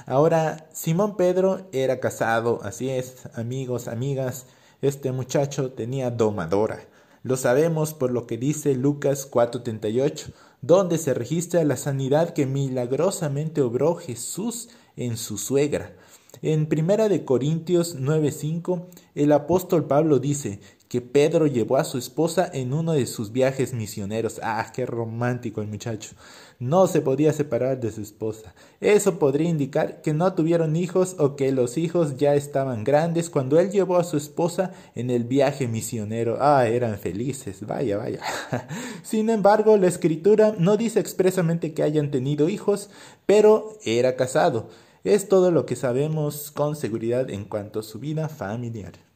Ahora, 0.05 0.67
Simón 0.73 1.15
Pedro 1.15 1.69
era 1.71 2.01
casado, 2.01 2.59
así 2.63 2.89
es, 2.89 3.29
amigos, 3.33 3.87
amigas, 3.87 4.45
este 4.81 5.13
muchacho 5.13 5.71
tenía 5.71 6.11
domadora. 6.11 6.81
Lo 7.27 7.35
sabemos 7.35 7.93
por 7.93 8.13
lo 8.13 8.25
que 8.25 8.37
dice 8.37 8.73
Lucas 8.73 9.29
4:38, 9.29 10.31
donde 10.61 10.97
se 10.97 11.13
registra 11.13 11.61
la 11.65 11.75
sanidad 11.75 12.29
que 12.29 12.45
milagrosamente 12.45 13.59
obró 13.59 13.95
Jesús 13.95 14.69
en 14.95 15.17
su 15.17 15.37
suegra. 15.37 15.93
En 16.41 16.67
Primera 16.67 17.09
de 17.09 17.25
Corintios 17.25 17.97
9:5, 17.99 18.87
el 19.13 19.33
apóstol 19.33 19.87
Pablo 19.87 20.19
dice 20.19 20.61
que 20.89 21.01
Pedro 21.01 21.47
llevó 21.47 21.77
a 21.77 21.83
su 21.83 21.97
esposa 21.97 22.49
en 22.53 22.73
uno 22.73 22.93
de 22.93 23.05
sus 23.05 23.31
viajes 23.31 23.73
misioneros. 23.73 24.39
Ah, 24.43 24.71
qué 24.73 24.85
romántico 24.85 25.61
el 25.61 25.67
muchacho 25.67 26.15
no 26.59 26.87
se 26.87 27.01
podía 27.01 27.33
separar 27.33 27.79
de 27.79 27.91
su 27.91 28.01
esposa. 28.01 28.55
Eso 28.81 29.19
podría 29.19 29.49
indicar 29.49 30.01
que 30.01 30.13
no 30.13 30.33
tuvieron 30.33 30.75
hijos 30.75 31.15
o 31.19 31.35
que 31.35 31.51
los 31.51 31.77
hijos 31.77 32.17
ya 32.17 32.35
estaban 32.35 32.83
grandes 32.83 33.29
cuando 33.29 33.59
él 33.59 33.69
llevó 33.69 33.97
a 33.97 34.03
su 34.03 34.17
esposa 34.17 34.71
en 34.95 35.09
el 35.09 35.23
viaje 35.23 35.67
misionero. 35.67 36.37
Ah, 36.39 36.67
eran 36.67 36.97
felices, 36.97 37.65
vaya, 37.65 37.97
vaya. 37.97 38.21
Sin 39.03 39.29
embargo, 39.29 39.77
la 39.77 39.87
escritura 39.87 40.55
no 40.57 40.77
dice 40.77 40.99
expresamente 40.99 41.73
que 41.73 41.83
hayan 41.83 42.11
tenido 42.11 42.49
hijos, 42.49 42.89
pero 43.25 43.77
era 43.83 44.15
casado. 44.15 44.69
Es 45.03 45.29
todo 45.29 45.51
lo 45.51 45.65
que 45.65 45.75
sabemos 45.75 46.51
con 46.51 46.75
seguridad 46.75 47.29
en 47.29 47.45
cuanto 47.45 47.79
a 47.79 47.83
su 47.83 47.99
vida 47.99 48.29
familiar. 48.29 49.06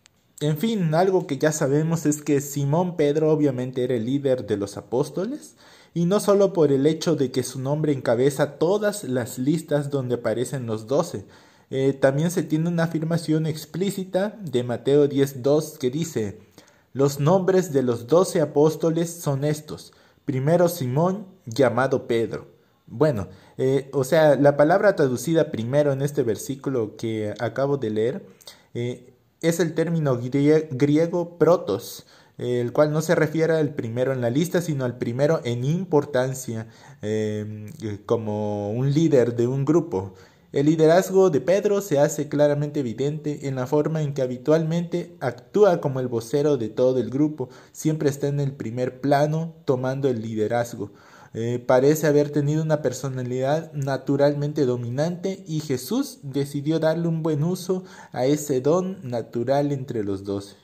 En 0.41 0.57
fin, 0.57 0.95
algo 0.95 1.27
que 1.27 1.37
ya 1.37 1.51
sabemos 1.51 2.07
es 2.07 2.23
que 2.23 2.41
Simón 2.41 2.97
Pedro 2.97 3.31
obviamente 3.31 3.83
era 3.83 3.93
el 3.93 4.05
líder 4.05 4.47
de 4.47 4.57
los 4.57 4.75
apóstoles, 4.75 5.55
y 5.93 6.05
no 6.05 6.19
solo 6.19 6.51
por 6.51 6.71
el 6.71 6.87
hecho 6.87 7.15
de 7.15 7.31
que 7.31 7.43
su 7.43 7.59
nombre 7.59 7.93
encabeza 7.93 8.57
todas 8.57 9.03
las 9.03 9.37
listas 9.37 9.91
donde 9.91 10.15
aparecen 10.15 10.65
los 10.65 10.87
doce, 10.87 11.25
eh, 11.69 11.93
también 11.93 12.31
se 12.31 12.41
tiene 12.41 12.69
una 12.69 12.85
afirmación 12.85 13.45
explícita 13.45 14.35
de 14.41 14.63
Mateo 14.63 15.07
10.2 15.07 15.77
que 15.77 15.91
dice, 15.91 16.39
los 16.91 17.19
nombres 17.19 17.71
de 17.71 17.83
los 17.83 18.07
doce 18.07 18.41
apóstoles 18.41 19.11
son 19.11 19.43
estos, 19.43 19.93
primero 20.25 20.69
Simón, 20.69 21.27
llamado 21.45 22.07
Pedro. 22.07 22.47
Bueno, 22.87 23.27
eh, 23.59 23.91
o 23.93 24.03
sea, 24.03 24.35
la 24.35 24.57
palabra 24.57 24.95
traducida 24.95 25.51
primero 25.51 25.91
en 25.91 26.01
este 26.01 26.23
versículo 26.23 26.97
que 26.97 27.35
acabo 27.39 27.77
de 27.77 27.89
leer 27.91 28.25
eh, 28.73 29.10
es 29.41 29.59
el 29.59 29.73
término 29.73 30.17
griego 30.17 31.37
protos, 31.37 32.05
el 32.37 32.71
cual 32.73 32.91
no 32.91 33.01
se 33.01 33.15
refiere 33.15 33.53
al 33.53 33.73
primero 33.73 34.13
en 34.13 34.21
la 34.21 34.29
lista, 34.29 34.61
sino 34.61 34.85
al 34.85 34.97
primero 34.97 35.41
en 35.43 35.63
importancia 35.63 36.67
em, 37.01 37.67
como 38.05 38.71
un 38.71 38.93
líder 38.93 39.35
de 39.35 39.47
un 39.47 39.65
grupo. 39.65 40.13
El 40.51 40.65
liderazgo 40.65 41.29
de 41.29 41.39
Pedro 41.39 41.81
se 41.81 41.97
hace 41.97 42.27
claramente 42.27 42.81
evidente 42.81 43.47
en 43.47 43.55
la 43.55 43.67
forma 43.67 44.01
en 44.01 44.13
que 44.13 44.21
habitualmente 44.21 45.15
actúa 45.21 45.79
como 45.79 46.01
el 46.01 46.09
vocero 46.09 46.57
de 46.57 46.67
todo 46.67 46.99
el 46.99 47.09
grupo, 47.09 47.49
siempre 47.71 48.09
está 48.09 48.27
en 48.27 48.39
el 48.41 48.51
primer 48.51 48.99
plano 48.99 49.55
tomando 49.65 50.09
el 50.09 50.21
liderazgo. 50.21 50.91
Eh, 51.33 51.63
parece 51.65 52.07
haber 52.07 52.29
tenido 52.29 52.61
una 52.61 52.81
personalidad 52.81 53.71
naturalmente 53.73 54.65
dominante 54.65 55.43
y 55.47 55.61
Jesús 55.61 56.19
decidió 56.23 56.79
darle 56.79 57.07
un 57.07 57.23
buen 57.23 57.43
uso 57.43 57.85
a 58.11 58.25
ese 58.25 58.59
don 58.59 58.97
natural 59.03 59.71
entre 59.71 60.03
los 60.03 60.25
dos. 60.25 60.57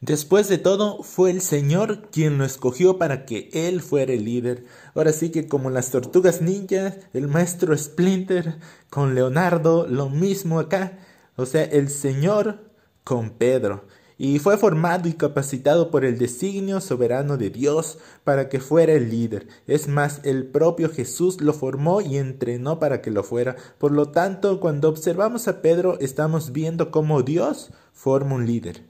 Después 0.00 0.48
de 0.48 0.56
todo, 0.56 1.02
fue 1.02 1.30
el 1.30 1.42
Señor 1.42 2.08
quien 2.10 2.38
lo 2.38 2.46
escogió 2.46 2.96
para 2.96 3.26
que 3.26 3.50
Él 3.52 3.82
fuera 3.82 4.14
el 4.14 4.24
líder. 4.24 4.64
Ahora 4.94 5.12
sí 5.12 5.30
que 5.30 5.46
como 5.46 5.68
las 5.68 5.90
tortugas 5.90 6.40
ninjas, 6.40 6.96
el 7.12 7.28
maestro 7.28 7.76
Splinter 7.76 8.56
con 8.88 9.14
Leonardo, 9.14 9.86
lo 9.86 10.08
mismo 10.08 10.58
acá. 10.58 10.98
O 11.36 11.44
sea, 11.44 11.64
el 11.64 11.90
Señor 11.90 12.60
con 13.04 13.30
Pedro. 13.30 13.84
Y 14.22 14.38
fue 14.38 14.58
formado 14.58 15.08
y 15.08 15.14
capacitado 15.14 15.90
por 15.90 16.04
el 16.04 16.18
designio 16.18 16.82
soberano 16.82 17.38
de 17.38 17.48
Dios 17.48 17.96
para 18.22 18.50
que 18.50 18.60
fuera 18.60 18.92
el 18.92 19.08
líder. 19.08 19.48
Es 19.66 19.88
más, 19.88 20.20
el 20.24 20.44
propio 20.44 20.90
Jesús 20.90 21.40
lo 21.40 21.54
formó 21.54 22.02
y 22.02 22.18
entrenó 22.18 22.78
para 22.78 23.00
que 23.00 23.10
lo 23.10 23.22
fuera. 23.22 23.56
Por 23.78 23.92
lo 23.92 24.10
tanto, 24.10 24.60
cuando 24.60 24.90
observamos 24.90 25.48
a 25.48 25.62
Pedro, 25.62 25.98
estamos 26.00 26.52
viendo 26.52 26.90
cómo 26.90 27.22
Dios 27.22 27.70
forma 27.94 28.34
un 28.34 28.44
líder. 28.44 28.84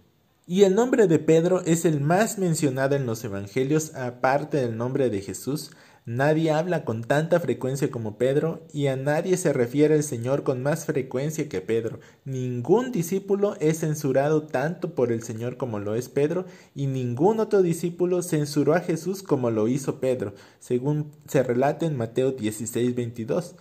Y 0.49 0.65
el 0.65 0.75
nombre 0.75 1.07
de 1.07 1.21
Pedro 1.21 1.63
es 1.65 1.85
el 1.85 2.01
más 2.01 2.39
mencionado 2.39 2.97
en 2.97 3.07
los 3.07 3.23
Evangelios 3.23 3.95
aparte 3.95 4.57
del 4.57 4.77
nombre 4.77 5.11
de 5.11 5.21
Jesús. 5.21 5.71
Nadie 6.13 6.51
habla 6.51 6.85
con 6.85 7.05
tanta 7.05 7.39
frecuencia 7.39 7.89
como 7.93 8.19
Pedro 8.19 8.67
y 8.73 8.89
a 8.89 8.97
nadie 8.97 9.37
se 9.37 9.53
refiere 9.53 9.95
al 9.95 10.03
Señor 10.03 10.43
con 10.43 10.61
más 10.61 10.85
frecuencia 10.85 11.49
que 11.49 11.61
Pedro. 11.61 12.01
Ningún 12.25 12.91
discípulo 12.91 13.55
es 13.61 13.79
censurado 13.79 14.43
tanto 14.43 14.97
por 14.97 15.13
el 15.13 15.23
Señor 15.23 15.57
como 15.57 15.79
lo 15.79 15.95
es 15.95 16.09
Pedro 16.09 16.47
y 16.75 16.89
ningún 16.89 17.39
otro 17.39 17.63
discípulo 17.63 18.23
censuró 18.23 18.75
a 18.75 18.81
Jesús 18.81 19.23
como 19.23 19.53
lo 19.53 19.69
hizo 19.69 20.01
Pedro, 20.01 20.35
según 20.59 21.13
se 21.29 21.45
relata 21.45 21.87
en 21.87 21.97
Mateo 21.97 22.33
16, 22.33 22.97
22. 22.97 23.55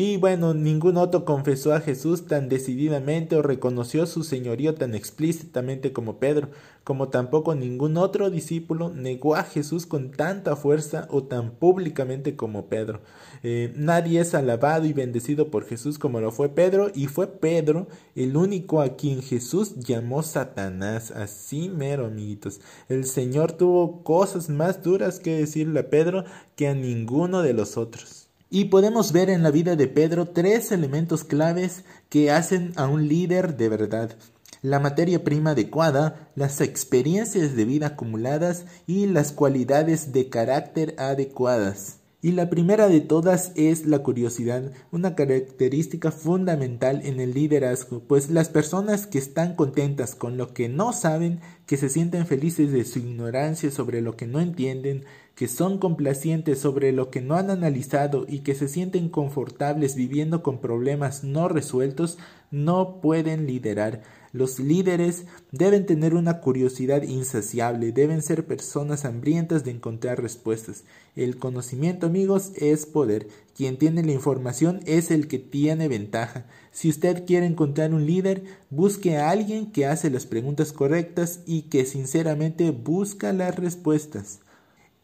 Y 0.00 0.16
bueno, 0.16 0.54
ningún 0.54 0.96
otro 0.96 1.24
confesó 1.24 1.74
a 1.74 1.80
Jesús 1.80 2.28
tan 2.28 2.48
decididamente 2.48 3.34
o 3.34 3.42
reconoció 3.42 4.06
su 4.06 4.22
señorío 4.22 4.76
tan 4.76 4.94
explícitamente 4.94 5.92
como 5.92 6.20
Pedro, 6.20 6.50
como 6.84 7.08
tampoco 7.08 7.56
ningún 7.56 7.96
otro 7.96 8.30
discípulo 8.30 8.90
negó 8.90 9.34
a 9.34 9.42
Jesús 9.42 9.86
con 9.86 10.12
tanta 10.12 10.54
fuerza 10.54 11.08
o 11.10 11.24
tan 11.24 11.50
públicamente 11.50 12.36
como 12.36 12.66
Pedro. 12.66 13.00
Eh, 13.42 13.72
nadie 13.74 14.20
es 14.20 14.36
alabado 14.36 14.86
y 14.86 14.92
bendecido 14.92 15.50
por 15.50 15.64
Jesús 15.66 15.98
como 15.98 16.20
lo 16.20 16.30
fue 16.30 16.48
Pedro, 16.48 16.92
y 16.94 17.08
fue 17.08 17.26
Pedro 17.26 17.88
el 18.14 18.36
único 18.36 18.80
a 18.80 18.94
quien 18.94 19.20
Jesús 19.20 19.80
llamó 19.80 20.22
Satanás. 20.22 21.10
Así 21.10 21.68
mero, 21.68 22.06
amiguitos. 22.06 22.60
El 22.88 23.04
Señor 23.04 23.50
tuvo 23.50 24.04
cosas 24.04 24.48
más 24.48 24.80
duras 24.80 25.18
que 25.18 25.38
decirle 25.38 25.80
a 25.80 25.90
Pedro 25.90 26.24
que 26.54 26.68
a 26.68 26.74
ninguno 26.74 27.42
de 27.42 27.52
los 27.52 27.76
otros. 27.76 28.27
Y 28.50 28.66
podemos 28.66 29.12
ver 29.12 29.28
en 29.28 29.42
la 29.42 29.50
vida 29.50 29.76
de 29.76 29.88
Pedro 29.88 30.28
tres 30.28 30.72
elementos 30.72 31.22
claves 31.22 31.84
que 32.08 32.30
hacen 32.30 32.72
a 32.76 32.86
un 32.86 33.06
líder 33.06 33.56
de 33.56 33.68
verdad. 33.68 34.16
la 34.60 34.80
materia 34.80 35.22
prima 35.22 35.50
adecuada, 35.50 36.30
las 36.34 36.60
experiencias 36.60 37.54
de 37.54 37.64
vida 37.64 37.88
acumuladas 37.88 38.64
y 38.88 39.06
las 39.06 39.30
cualidades 39.30 40.12
de 40.12 40.28
carácter 40.30 40.96
adecuadas. 40.98 41.98
Y 42.20 42.32
la 42.32 42.50
primera 42.50 42.88
de 42.88 43.00
todas 43.00 43.52
es 43.54 43.86
la 43.86 44.00
curiosidad, 44.00 44.72
una 44.90 45.14
característica 45.14 46.10
fundamental 46.10 47.02
en 47.04 47.20
el 47.20 47.32
liderazgo, 47.32 48.00
pues 48.00 48.28
las 48.28 48.48
personas 48.48 49.06
que 49.06 49.18
están 49.18 49.54
contentas 49.54 50.16
con 50.16 50.36
lo 50.36 50.52
que 50.52 50.68
no 50.68 50.92
saben, 50.92 51.38
que 51.66 51.76
se 51.76 51.88
sienten 51.88 52.26
felices 52.26 52.72
de 52.72 52.84
su 52.84 52.98
ignorancia 52.98 53.70
sobre 53.70 54.00
lo 54.00 54.16
que 54.16 54.26
no 54.26 54.40
entienden, 54.40 55.04
que 55.38 55.46
son 55.46 55.78
complacientes 55.78 56.58
sobre 56.58 56.90
lo 56.90 57.10
que 57.10 57.20
no 57.20 57.36
han 57.36 57.48
analizado 57.48 58.26
y 58.28 58.40
que 58.40 58.56
se 58.56 58.66
sienten 58.66 59.08
confortables 59.08 59.94
viviendo 59.94 60.42
con 60.42 60.60
problemas 60.60 61.22
no 61.22 61.46
resueltos, 61.46 62.18
no 62.50 63.00
pueden 63.00 63.46
liderar. 63.46 64.02
Los 64.32 64.58
líderes 64.58 65.26
deben 65.52 65.86
tener 65.86 66.16
una 66.16 66.40
curiosidad 66.40 67.02
insaciable, 67.02 67.92
deben 67.92 68.20
ser 68.20 68.48
personas 68.48 69.04
hambrientas 69.04 69.62
de 69.62 69.70
encontrar 69.70 70.20
respuestas. 70.20 70.82
El 71.14 71.38
conocimiento, 71.38 72.06
amigos, 72.06 72.50
es 72.56 72.84
poder. 72.84 73.28
Quien 73.54 73.78
tiene 73.78 74.02
la 74.02 74.10
información 74.10 74.80
es 74.86 75.12
el 75.12 75.28
que 75.28 75.38
tiene 75.38 75.86
ventaja. 75.86 76.46
Si 76.72 76.88
usted 76.88 77.24
quiere 77.26 77.46
encontrar 77.46 77.94
un 77.94 78.06
líder, 78.06 78.42
busque 78.70 79.18
a 79.18 79.30
alguien 79.30 79.70
que 79.70 79.86
hace 79.86 80.10
las 80.10 80.26
preguntas 80.26 80.72
correctas 80.72 81.42
y 81.46 81.62
que 81.70 81.84
sinceramente 81.84 82.72
busca 82.72 83.32
las 83.32 83.54
respuestas. 83.54 84.40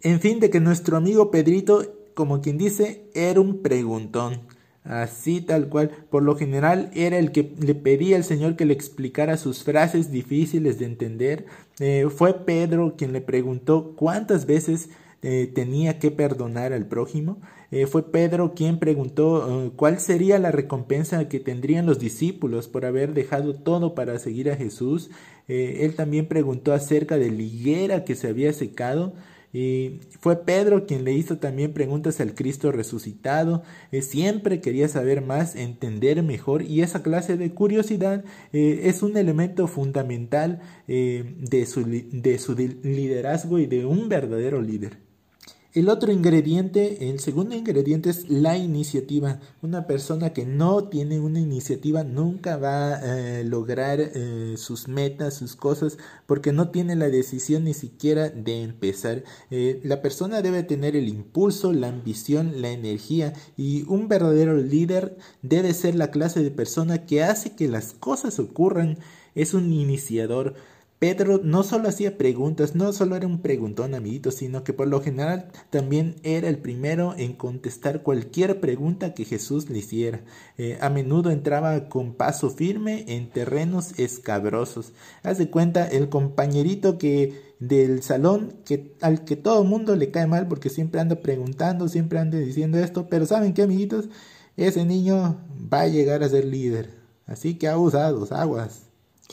En 0.05 0.21
fin, 0.21 0.39
de 0.39 0.51
que 0.51 0.61
nuestro 0.61 0.99
amigo 0.99 1.31
Pedrito, 1.31 1.83
como 2.13 2.43
quien 2.43 2.59
dice, 2.59 3.07
era 3.15 3.41
un 3.41 3.63
preguntón. 3.63 4.43
Así 4.85 5.41
tal 5.41 5.71
cual, 5.71 5.93
por 6.11 6.23
lo 6.23 6.37
general 6.37 6.91
era 6.95 7.19
el 7.19 7.33
que 7.33 7.55
le 7.59 7.75
pedía 7.75 8.17
al 8.17 8.25
Señor 8.25 8.55
que 8.55 8.67
le 8.67 8.75
explicara 8.75 9.39
sus 9.39 9.65
frases 9.65 10.11
difíciles 10.13 10.79
de 10.79 10.85
entender. 10.85 11.47
Eh, 11.81 12.07
fue 12.15 12.45
Pedro 12.45 12.97
quien 12.99 13.15
le 13.15 13.23
preguntó 13.23 13.95
cuántas 13.97 14.45
veces 14.45 14.91
eh, 15.23 15.51
tenía 15.55 15.99
que 15.99 16.11
perdonar 16.11 16.75
al 16.75 16.85
prójimo. 16.85 17.39
Eh, 17.71 17.87
fue 17.87 18.13
Pedro 18.13 18.53
quien 18.55 18.79
preguntó 18.79 19.73
cuál 19.75 20.01
sería 20.01 20.39
la 20.39 20.53
recompensa 20.53 21.31
que 21.31 21.41
tendrían 21.41 21.87
los 21.87 21.99
discípulos 21.99 22.69
por 22.69 22.85
haber 22.85 23.15
dejado 23.15 23.55
todo 23.55 23.95
para 23.95 24.19
seguir 24.19 24.51
a 24.51 24.57
Jesús. 24.57 25.09
él 25.49 25.95
también 25.97 26.27
preguntó 26.27 26.75
acerca 26.75 27.17
de 27.17 27.31
la 27.31 27.43
higuera 27.43 28.05
que 28.05 28.15
se 28.15 28.29
había 28.29 28.53
secado. 28.53 29.15
Y 29.55 30.01
fue 30.19 30.45
Pedro 30.45 30.85
quien 30.85 31.05
le 31.05 31.13
hizo 31.13 31.39
también 31.39 31.73
preguntas 31.73 32.21
al 32.21 32.35
Cristo 32.35 32.73
resucitado. 32.73 33.63
Eh, 33.93 34.03
siempre 34.03 34.61
quería 34.61 34.89
saber 34.89 35.23
más, 35.23 35.55
entender 35.55 36.25
mejor 36.25 36.63
y 36.63 36.83
esa 36.83 37.05
clase 37.05 37.37
de 37.37 37.55
curiosidad 37.55 38.25
eh, 38.53 38.81
es 38.85 39.05
un 39.05 39.17
elemento 39.17 39.69
fundamental 39.69 40.61
eh, 40.89 41.37
de, 41.39 41.67
su, 41.67 41.85
de 41.85 42.39
su 42.41 42.57
liderazgo 42.57 43.61
y 43.61 43.67
de 43.67 43.87
un 43.87 44.09
verdadero 44.09 44.61
líder. 44.61 45.04
El 45.75 45.89
otro 45.89 46.13
ingrediente, 46.13 47.11
el 47.11 47.19
segundo 47.19 47.57
ingrediente 47.57 48.09
es 48.09 48.31
la 48.31 48.57
iniciativa. 48.57 49.41
Una 49.61 49.89
persona 49.89 50.33
que 50.33 50.47
no 50.47 50.85
tiene 50.85 51.19
una 51.19 51.41
iniciativa 51.41 52.05
nunca 52.05 52.57
va 52.57 52.95
a 52.95 53.41
eh, 53.41 53.43
lograr 53.43 53.99
eh, 53.99 54.55
sus 54.57 54.87
metas, 54.87 55.35
sus 55.35 55.57
cosas, 55.57 55.99
porque 56.27 56.53
no 56.53 56.69
tiene 56.69 56.95
la 56.95 57.09
decisión 57.09 57.65
ni 57.65 57.75
siquiera 57.75 58.29
de 58.29 58.63
empezar. 58.63 59.25
Eh, 59.51 59.81
la 59.83 60.01
persona 60.01 60.43
debe 60.43 60.63
tener 60.63 60.95
el 60.95 61.09
impulso, 61.09 61.73
la 61.73 61.89
ambición, 61.89 62.63
la 62.63 62.71
energía 62.71 63.33
y 63.57 63.83
un 63.89 64.07
verdadero 64.07 64.57
líder 64.57 65.19
debe 65.43 65.75
ser 65.75 65.97
la 65.97 66.13
clase 66.13 66.45
de 66.45 66.53
persona 66.53 67.05
que 67.05 67.25
hace 67.25 67.57
que 67.57 67.67
las 67.67 67.95
cosas 67.95 68.39
ocurran. 68.39 68.99
Es 69.35 69.55
un 69.55 69.73
iniciador. 69.73 70.55
Pedro 71.05 71.39
no 71.45 71.65
solo 71.65 71.91
hacía 71.91 72.17
preguntas, 72.17 72.75
no 72.75 72.91
solo 72.95 73.15
era 73.15 73.27
un 73.27 73.43
preguntón, 73.43 73.95
amiguito, 73.95 74.31
sino 74.31 74.65
que 74.65 74.73
por 74.73 74.89
lo 74.89 75.03
general 75.03 75.51
también 75.69 76.17
era 76.23 76.49
el 76.49 76.57
primero 76.57 77.15
en 77.19 77.35
contestar 77.35 78.03
cualquier 78.03 78.59
pregunta 78.59 79.13
que 79.13 79.27
Jesús 79.27 79.69
le 79.69 79.81
hiciera. 79.81 80.23
Eh, 80.57 80.79
a 80.81 80.89
menudo 80.89 81.31
entraba 81.31 81.91
con 81.91 82.15
paso 82.15 82.49
firme 82.49 83.05
en 83.07 83.29
terrenos 83.29 83.99
escabrosos. 83.99 84.95
Haz 85.23 85.37
de 85.37 85.51
cuenta 85.51 85.87
el 85.87 86.09
compañerito 86.09 86.97
que 86.97 87.53
del 87.59 88.03
salón 88.03 88.55
que 88.65 88.97
al 89.03 89.27
que 89.27 89.37
todo 89.37 89.63
mundo 89.63 89.97
le 89.97 90.11
cae 90.11 90.27
mal 90.27 90.49
porque 90.49 90.71
siempre 90.71 91.03
anda 91.03 91.17
preguntando, 91.17 91.87
siempre 91.89 92.19
anda 92.19 92.39
diciendo 92.39 92.79
esto, 92.79 93.09
pero 93.11 93.27
¿saben 93.27 93.53
qué, 93.53 93.65
amiguitos? 93.65 94.09
Ese 94.57 94.87
niño 94.87 95.37
va 95.71 95.83
a 95.83 95.87
llegar 95.87 96.23
a 96.23 96.31
ser 96.31 96.47
líder. 96.47 96.95
Así 97.27 97.59
que 97.59 97.69
abusados, 97.69 98.33
aguas. 98.33 98.84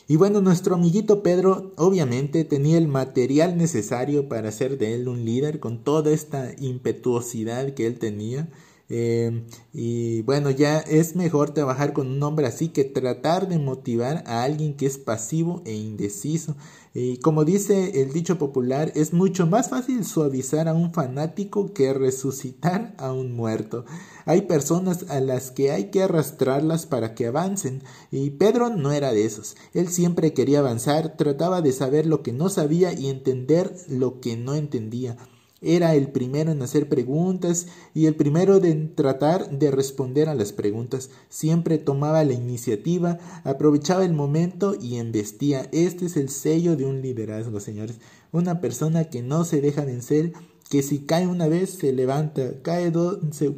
Y 0.07 0.15
bueno, 0.15 0.41
nuestro 0.41 0.75
amiguito 0.75 1.21
Pedro 1.23 1.73
obviamente 1.77 2.43
tenía 2.43 2.77
el 2.77 2.87
material 2.87 3.57
necesario 3.57 4.29
para 4.29 4.49
hacer 4.49 4.77
de 4.77 4.93
él 4.95 5.07
un 5.07 5.25
líder 5.25 5.59
con 5.59 5.83
toda 5.83 6.11
esta 6.11 6.51
impetuosidad 6.59 7.73
que 7.73 7.87
él 7.87 7.99
tenía. 7.99 8.49
Eh, 8.93 9.45
y 9.71 10.21
bueno, 10.23 10.49
ya 10.51 10.79
es 10.79 11.15
mejor 11.15 11.53
trabajar 11.53 11.93
con 11.93 12.07
un 12.07 12.21
hombre 12.23 12.45
así 12.45 12.67
que 12.69 12.83
tratar 12.83 13.47
de 13.47 13.57
motivar 13.57 14.23
a 14.27 14.43
alguien 14.43 14.75
que 14.75 14.85
es 14.85 14.97
pasivo 14.97 15.61
e 15.65 15.73
indeciso. 15.73 16.57
Y 16.93 17.17
como 17.17 17.45
dice 17.45 18.01
el 18.01 18.11
dicho 18.11 18.37
popular, 18.37 18.91
es 18.95 19.13
mucho 19.13 19.47
más 19.47 19.69
fácil 19.69 20.03
suavizar 20.03 20.67
a 20.67 20.73
un 20.73 20.93
fanático 20.93 21.73
que 21.73 21.93
resucitar 21.93 22.93
a 22.97 23.13
un 23.13 23.31
muerto. 23.31 23.85
Hay 24.25 24.41
personas 24.41 25.05
a 25.09 25.21
las 25.21 25.51
que 25.51 25.71
hay 25.71 25.89
que 25.89 26.03
arrastrarlas 26.03 26.85
para 26.85 27.15
que 27.15 27.27
avancen, 27.27 27.81
y 28.11 28.31
Pedro 28.31 28.69
no 28.69 28.91
era 28.91 29.13
de 29.13 29.23
esos. 29.23 29.55
Él 29.73 29.87
siempre 29.87 30.33
quería 30.33 30.59
avanzar, 30.59 31.15
trataba 31.15 31.61
de 31.61 31.71
saber 31.71 32.05
lo 32.05 32.23
que 32.23 32.33
no 32.33 32.49
sabía 32.49 32.91
y 32.91 33.07
entender 33.07 33.73
lo 33.87 34.19
que 34.19 34.35
no 34.35 34.53
entendía. 34.53 35.15
Era 35.63 35.93
el 35.93 36.11
primero 36.11 36.51
en 36.51 36.63
hacer 36.63 36.89
preguntas 36.89 37.67
y 37.93 38.07
el 38.07 38.15
primero 38.15 38.57
en 38.63 38.95
tratar 38.95 39.47
de 39.51 39.69
responder 39.69 40.27
a 40.27 40.33
las 40.33 40.53
preguntas. 40.53 41.11
Siempre 41.29 41.77
tomaba 41.77 42.23
la 42.23 42.33
iniciativa, 42.33 43.19
aprovechaba 43.43 44.03
el 44.03 44.13
momento 44.13 44.75
y 44.81 44.95
embestía. 44.95 45.69
Este 45.71 46.07
es 46.07 46.17
el 46.17 46.29
sello 46.29 46.75
de 46.75 46.85
un 46.85 47.03
liderazgo, 47.03 47.59
señores. 47.59 47.99
Una 48.31 48.59
persona 48.59 49.03
que 49.05 49.21
no 49.21 49.45
se 49.45 49.61
deja 49.61 49.85
vencer, 49.85 50.33
que 50.67 50.81
si 50.81 51.05
cae 51.05 51.27
una 51.27 51.47
vez 51.47 51.69
se 51.69 51.93
levanta, 51.93 52.59
cae 52.63 52.91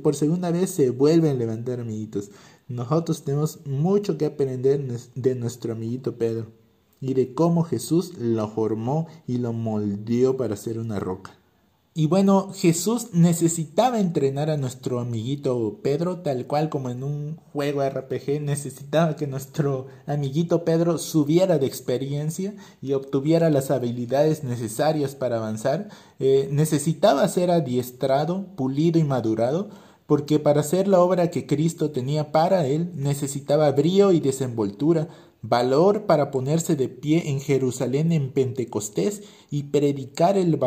por 0.03 0.15
segunda 0.15 0.51
vez 0.51 0.71
se 0.71 0.89
vuelve 0.89 1.29
a 1.29 1.33
levantar, 1.33 1.79
amiguitos. 1.79 2.31
Nosotros 2.67 3.23
tenemos 3.23 3.65
mucho 3.65 4.17
que 4.17 4.25
aprender 4.25 4.85
de 5.15 5.35
nuestro 5.35 5.71
amiguito 5.71 6.17
Pedro 6.17 6.51
y 6.99 7.13
de 7.13 7.33
cómo 7.33 7.63
Jesús 7.63 8.17
lo 8.17 8.49
formó 8.49 9.07
y 9.25 9.37
lo 9.37 9.53
moldeó 9.53 10.35
para 10.35 10.57
ser 10.57 10.79
una 10.79 10.99
roca. 10.99 11.42
Y 11.95 12.07
bueno, 12.07 12.51
Jesús 12.55 13.09
necesitaba 13.13 13.99
entrenar 13.99 14.49
a 14.49 14.57
nuestro 14.57 14.99
amiguito 14.99 15.79
Pedro, 15.83 16.21
tal 16.21 16.47
cual 16.47 16.69
como 16.69 16.89
en 16.89 17.03
un 17.03 17.35
juego 17.51 17.87
RPG, 17.87 18.41
necesitaba 18.41 19.15
que 19.15 19.27
nuestro 19.27 19.85
amiguito 20.07 20.65
Pedro 20.65 20.97
subiera 20.97 21.59
de 21.59 21.67
experiencia 21.67 22.55
y 22.81 22.93
obtuviera 22.93 23.51
las 23.51 23.69
habilidades 23.69 24.43
necesarias 24.43 25.13
para 25.13 25.37
avanzar. 25.37 25.89
Eh, 26.17 26.49
necesitaba 26.51 27.27
ser 27.27 27.51
adiestrado, 27.51 28.47
pulido 28.55 28.97
y 28.97 29.03
madurado, 29.03 29.69
porque 30.07 30.39
para 30.39 30.61
hacer 30.61 30.87
la 30.87 30.99
obra 30.99 31.29
que 31.29 31.45
Cristo 31.45 31.91
tenía 31.91 32.31
para 32.31 32.65
él 32.65 32.91
necesitaba 32.95 33.71
brío 33.71 34.11
y 34.11 34.19
desenvoltura, 34.19 35.09
valor 35.43 36.05
para 36.05 36.31
ponerse 36.31 36.77
de 36.77 36.87
pie 36.87 37.29
en 37.29 37.41
Jerusalén 37.41 38.13
en 38.13 38.31
Pentecostés 38.31 39.23
y 39.51 39.63
predicar 39.63 40.37
el, 40.37 40.57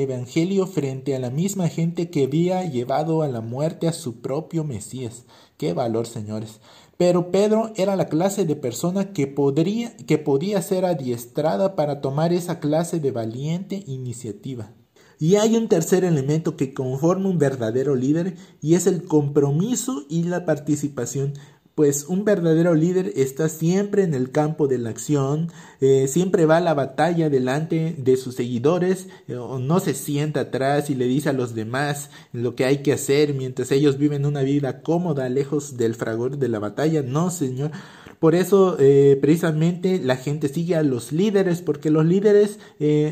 Evangelio 0.00 0.66
frente 0.66 1.14
a 1.14 1.20
la 1.20 1.30
misma 1.30 1.68
gente 1.68 2.10
que 2.10 2.24
había 2.24 2.64
llevado 2.68 3.22
a 3.22 3.28
la 3.28 3.40
muerte 3.40 3.86
a 3.86 3.92
su 3.92 4.20
propio 4.20 4.64
Mesías. 4.64 5.24
Qué 5.56 5.72
valor, 5.72 6.08
señores. 6.08 6.60
Pero 6.96 7.30
Pedro 7.30 7.72
era 7.76 7.94
la 7.94 8.08
clase 8.08 8.44
de 8.44 8.56
persona 8.56 9.12
que, 9.12 9.28
podía 9.28 10.62
ser 10.62 10.84
adiestrada 10.84 11.76
para 11.76 12.00
tomar 12.00 12.32
esa 12.32 12.58
clase 12.58 12.98
de 12.98 13.12
valiente 13.12 13.84
iniciativa. 13.86 14.72
Y 15.18 15.36
hay 15.36 15.56
un 15.56 15.68
tercer 15.68 16.04
elemento 16.04 16.56
que 16.56 16.74
conforma 16.74 17.30
un 17.30 17.38
verdadero 17.38 17.94
líder 17.94 18.36
y 18.60 18.74
es 18.74 18.86
el 18.86 19.04
compromiso 19.04 20.04
y 20.10 20.24
la 20.24 20.44
participación 20.44 21.34
pues 21.76 22.06
un 22.08 22.24
verdadero 22.24 22.74
líder 22.74 23.12
está 23.16 23.50
siempre 23.50 24.02
en 24.02 24.14
el 24.14 24.30
campo 24.30 24.66
de 24.66 24.78
la 24.78 24.88
acción, 24.88 25.52
eh, 25.82 26.08
siempre 26.08 26.46
va 26.46 26.56
a 26.56 26.62
la 26.62 26.72
batalla 26.72 27.28
delante 27.28 27.94
de 27.98 28.16
sus 28.16 28.34
seguidores, 28.34 29.08
eh, 29.28 29.34
no 29.34 29.78
se 29.80 29.92
sienta 29.92 30.40
atrás 30.40 30.88
y 30.88 30.94
le 30.94 31.04
dice 31.04 31.28
a 31.28 31.34
los 31.34 31.54
demás 31.54 32.08
lo 32.32 32.54
que 32.54 32.64
hay 32.64 32.78
que 32.78 32.94
hacer 32.94 33.34
mientras 33.34 33.70
ellos 33.72 33.98
viven 33.98 34.24
una 34.24 34.40
vida 34.40 34.80
cómoda 34.80 35.28
lejos 35.28 35.76
del 35.76 35.94
fragor 35.94 36.38
de 36.38 36.48
la 36.48 36.60
batalla. 36.60 37.02
No, 37.02 37.30
señor. 37.30 37.72
Por 38.20 38.34
eso 38.34 38.78
eh, 38.80 39.18
precisamente 39.20 40.00
la 40.02 40.16
gente 40.16 40.48
sigue 40.48 40.76
a 40.76 40.82
los 40.82 41.12
líderes 41.12 41.60
porque 41.60 41.90
los 41.90 42.06
líderes 42.06 42.58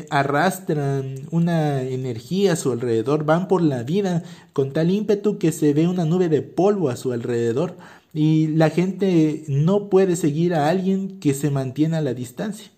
arrastran 0.09 1.27
una 1.29 1.83
energía 1.83 2.53
a 2.53 2.55
su 2.55 2.71
alrededor, 2.71 3.25
van 3.25 3.47
por 3.47 3.61
la 3.61 3.83
vida 3.83 4.23
con 4.53 4.73
tal 4.73 4.89
ímpetu 4.89 5.37
que 5.37 5.51
se 5.51 5.75
ve 5.75 5.87
una 5.87 6.05
nube 6.05 6.29
de 6.29 6.41
polvo 6.41 6.89
a 6.89 6.95
su 6.95 7.11
alrededor. 7.11 7.75
Y 8.15 8.47
la 8.47 8.69
gente 8.69 9.43
no 9.49 9.89
puede 9.89 10.15
seguir 10.15 10.55
a 10.55 10.69
alguien 10.69 11.19
que 11.19 11.33
se 11.33 11.49
mantiene 11.51 11.97
a 11.97 12.01
la 12.01 12.13
distancia. 12.13 12.71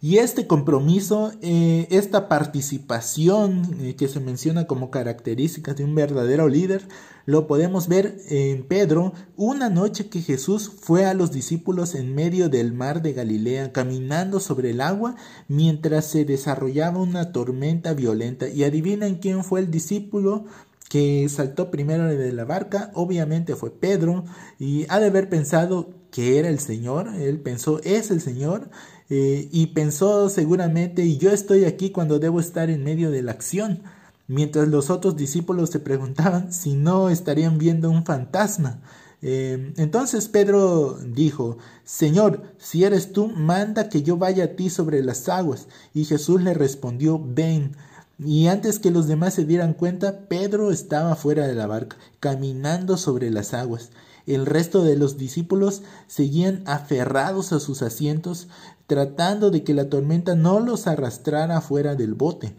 Y 0.00 0.18
este 0.18 0.46
compromiso, 0.46 1.32
eh, 1.42 1.88
esta 1.90 2.28
participación 2.28 3.76
eh, 3.80 3.96
que 3.96 4.06
se 4.06 4.20
menciona 4.20 4.68
como 4.68 4.92
características 4.92 5.76
de 5.76 5.82
un 5.82 5.96
verdadero 5.96 6.48
líder, 6.48 6.86
lo 7.26 7.48
podemos 7.48 7.88
ver 7.88 8.20
en 8.28 8.62
Pedro 8.62 9.12
una 9.36 9.68
noche 9.68 10.08
que 10.08 10.22
Jesús 10.22 10.70
fue 10.80 11.04
a 11.04 11.14
los 11.14 11.32
discípulos 11.32 11.96
en 11.96 12.14
medio 12.14 12.48
del 12.48 12.72
mar 12.72 13.02
de 13.02 13.14
Galilea 13.14 13.72
caminando 13.72 14.38
sobre 14.38 14.70
el 14.70 14.80
agua 14.80 15.16
mientras 15.48 16.04
se 16.04 16.24
desarrollaba 16.24 17.00
una 17.00 17.32
tormenta 17.32 17.94
violenta. 17.94 18.48
Y 18.48 18.62
adivinen 18.62 19.16
quién 19.16 19.42
fue 19.42 19.58
el 19.58 19.72
discípulo 19.72 20.44
que 20.88 21.28
saltó 21.28 21.70
primero 21.70 22.06
de 22.06 22.32
la 22.32 22.44
barca, 22.44 22.90
obviamente 22.94 23.56
fue 23.56 23.70
Pedro, 23.70 24.24
y 24.58 24.86
ha 24.88 25.00
de 25.00 25.06
haber 25.06 25.28
pensado 25.28 25.94
que 26.10 26.38
era 26.38 26.48
el 26.48 26.58
Señor, 26.58 27.08
él 27.14 27.40
pensó, 27.40 27.80
es 27.82 28.10
el 28.10 28.20
Señor, 28.20 28.70
eh, 29.10 29.48
y 29.52 29.68
pensó 29.68 30.28
seguramente, 30.30 31.04
y 31.04 31.18
yo 31.18 31.30
estoy 31.30 31.64
aquí 31.64 31.90
cuando 31.90 32.18
debo 32.18 32.40
estar 32.40 32.70
en 32.70 32.84
medio 32.84 33.10
de 33.10 33.22
la 33.22 33.32
acción, 33.32 33.82
mientras 34.26 34.68
los 34.68 34.90
otros 34.90 35.16
discípulos 35.16 35.70
se 35.70 35.80
preguntaban 35.80 36.52
si 36.52 36.74
no 36.74 37.10
estarían 37.10 37.58
viendo 37.58 37.90
un 37.90 38.04
fantasma. 38.04 38.80
Eh, 39.20 39.72
entonces 39.76 40.28
Pedro 40.28 40.98
dijo, 41.04 41.58
Señor, 41.84 42.54
si 42.58 42.84
eres 42.84 43.12
tú, 43.12 43.28
manda 43.28 43.88
que 43.88 44.02
yo 44.02 44.16
vaya 44.16 44.44
a 44.44 44.48
ti 44.48 44.70
sobre 44.70 45.02
las 45.02 45.28
aguas. 45.28 45.66
Y 45.92 46.04
Jesús 46.04 46.40
le 46.42 46.54
respondió, 46.54 47.20
ven. 47.22 47.76
Y 48.18 48.48
antes 48.48 48.80
que 48.80 48.90
los 48.90 49.06
demás 49.06 49.34
se 49.34 49.44
dieran 49.44 49.74
cuenta, 49.74 50.26
Pedro 50.28 50.72
estaba 50.72 51.14
fuera 51.14 51.46
de 51.46 51.54
la 51.54 51.68
barca, 51.68 51.96
caminando 52.18 52.96
sobre 52.96 53.30
las 53.30 53.54
aguas. 53.54 53.90
El 54.26 54.44
resto 54.44 54.82
de 54.82 54.96
los 54.96 55.16
discípulos 55.16 55.82
seguían 56.08 56.62
aferrados 56.66 57.52
a 57.52 57.60
sus 57.60 57.80
asientos, 57.80 58.48
tratando 58.88 59.50
de 59.50 59.62
que 59.62 59.72
la 59.72 59.88
tormenta 59.88 60.34
no 60.34 60.58
los 60.58 60.88
arrastrara 60.88 61.60
fuera 61.60 61.94
del 61.94 62.14
bote. 62.14 62.54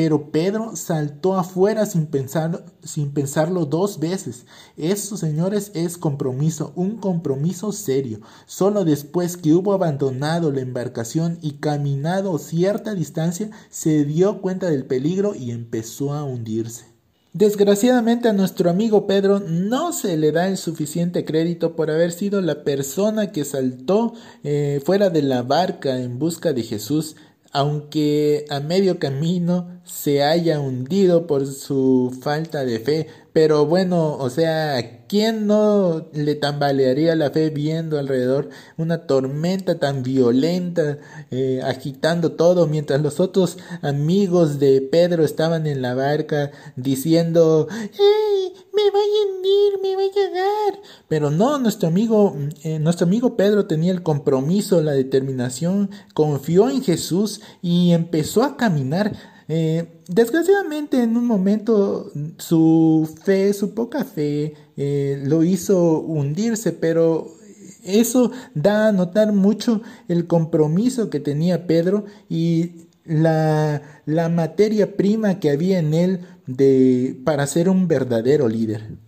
Pero 0.00 0.30
Pedro 0.30 0.76
saltó 0.76 1.36
afuera 1.36 1.84
sin, 1.84 2.06
pensar, 2.06 2.64
sin 2.84 3.10
pensarlo 3.10 3.66
dos 3.66 3.98
veces. 3.98 4.46
Eso, 4.76 5.16
señores, 5.16 5.72
es 5.74 5.98
compromiso, 5.98 6.72
un 6.76 6.98
compromiso 6.98 7.72
serio. 7.72 8.20
Solo 8.46 8.84
después 8.84 9.36
que 9.36 9.54
hubo 9.54 9.72
abandonado 9.72 10.52
la 10.52 10.60
embarcación 10.60 11.40
y 11.42 11.54
caminado 11.54 12.38
cierta 12.38 12.94
distancia, 12.94 13.50
se 13.70 14.04
dio 14.04 14.40
cuenta 14.40 14.70
del 14.70 14.84
peligro 14.84 15.34
y 15.34 15.50
empezó 15.50 16.12
a 16.12 16.22
hundirse. 16.22 16.84
Desgraciadamente 17.32 18.28
a 18.28 18.32
nuestro 18.32 18.70
amigo 18.70 19.08
Pedro 19.08 19.40
no 19.40 19.92
se 19.92 20.16
le 20.16 20.30
da 20.30 20.46
el 20.46 20.58
suficiente 20.58 21.24
crédito 21.24 21.74
por 21.74 21.90
haber 21.90 22.12
sido 22.12 22.40
la 22.40 22.62
persona 22.62 23.32
que 23.32 23.44
saltó 23.44 24.12
eh, 24.44 24.80
fuera 24.84 25.10
de 25.10 25.22
la 25.22 25.42
barca 25.42 25.98
en 25.98 26.20
busca 26.20 26.52
de 26.52 26.62
Jesús 26.62 27.16
aunque 27.52 28.44
a 28.50 28.60
medio 28.60 28.98
camino 28.98 29.77
se 29.88 30.22
haya 30.22 30.60
hundido 30.60 31.26
por 31.26 31.46
su 31.46 32.16
falta 32.20 32.64
de 32.64 32.78
fe. 32.78 33.06
Pero 33.32 33.66
bueno, 33.66 34.16
o 34.16 34.30
sea, 34.30 35.06
¿quién 35.06 35.46
no 35.46 36.08
le 36.12 36.34
tambalearía 36.34 37.14
la 37.14 37.30
fe 37.30 37.50
viendo 37.50 37.98
alrededor 37.98 38.50
una 38.76 39.06
tormenta 39.06 39.78
tan 39.78 40.02
violenta, 40.02 40.98
eh, 41.30 41.60
agitando 41.64 42.32
todo, 42.32 42.66
mientras 42.66 43.00
los 43.00 43.20
otros 43.20 43.58
amigos 43.80 44.58
de 44.58 44.80
Pedro 44.80 45.24
estaban 45.24 45.66
en 45.66 45.82
la 45.82 45.94
barca 45.94 46.50
diciendo, 46.76 47.68
¡Hey! 47.70 48.52
Me 48.74 48.90
voy 48.92 49.00
a 49.00 49.36
hundir, 49.36 49.80
me 49.82 49.94
voy 49.96 50.10
a 50.16 50.30
dar. 50.30 50.80
Pero 51.08 51.32
no, 51.32 51.58
nuestro 51.58 51.88
amigo, 51.88 52.36
eh, 52.62 52.78
nuestro 52.78 53.06
amigo 53.08 53.36
Pedro 53.36 53.66
tenía 53.66 53.90
el 53.90 54.04
compromiso, 54.04 54.80
la 54.82 54.92
determinación, 54.92 55.90
confió 56.14 56.70
en 56.70 56.82
Jesús 56.84 57.40
y 57.60 57.90
empezó 57.92 58.44
a 58.44 58.56
caminar 58.56 59.37
eh, 59.48 59.86
desgraciadamente 60.06 61.02
en 61.02 61.16
un 61.16 61.26
momento 61.26 62.12
su 62.36 63.08
fe, 63.24 63.52
su 63.54 63.74
poca 63.74 64.04
fe, 64.04 64.54
eh, 64.76 65.22
lo 65.24 65.42
hizo 65.42 66.00
hundirse, 66.00 66.72
pero 66.72 67.34
eso 67.82 68.30
da 68.54 68.88
a 68.88 68.92
notar 68.92 69.32
mucho 69.32 69.80
el 70.08 70.26
compromiso 70.26 71.08
que 71.08 71.20
tenía 71.20 71.66
Pedro 71.66 72.04
y 72.28 72.88
la, 73.04 73.82
la 74.04 74.28
materia 74.28 74.96
prima 74.96 75.40
que 75.40 75.50
había 75.50 75.78
en 75.78 75.94
él 75.94 76.20
de, 76.46 77.18
para 77.24 77.46
ser 77.46 77.68
un 77.70 77.88
verdadero 77.88 78.48
líder. 78.48 78.98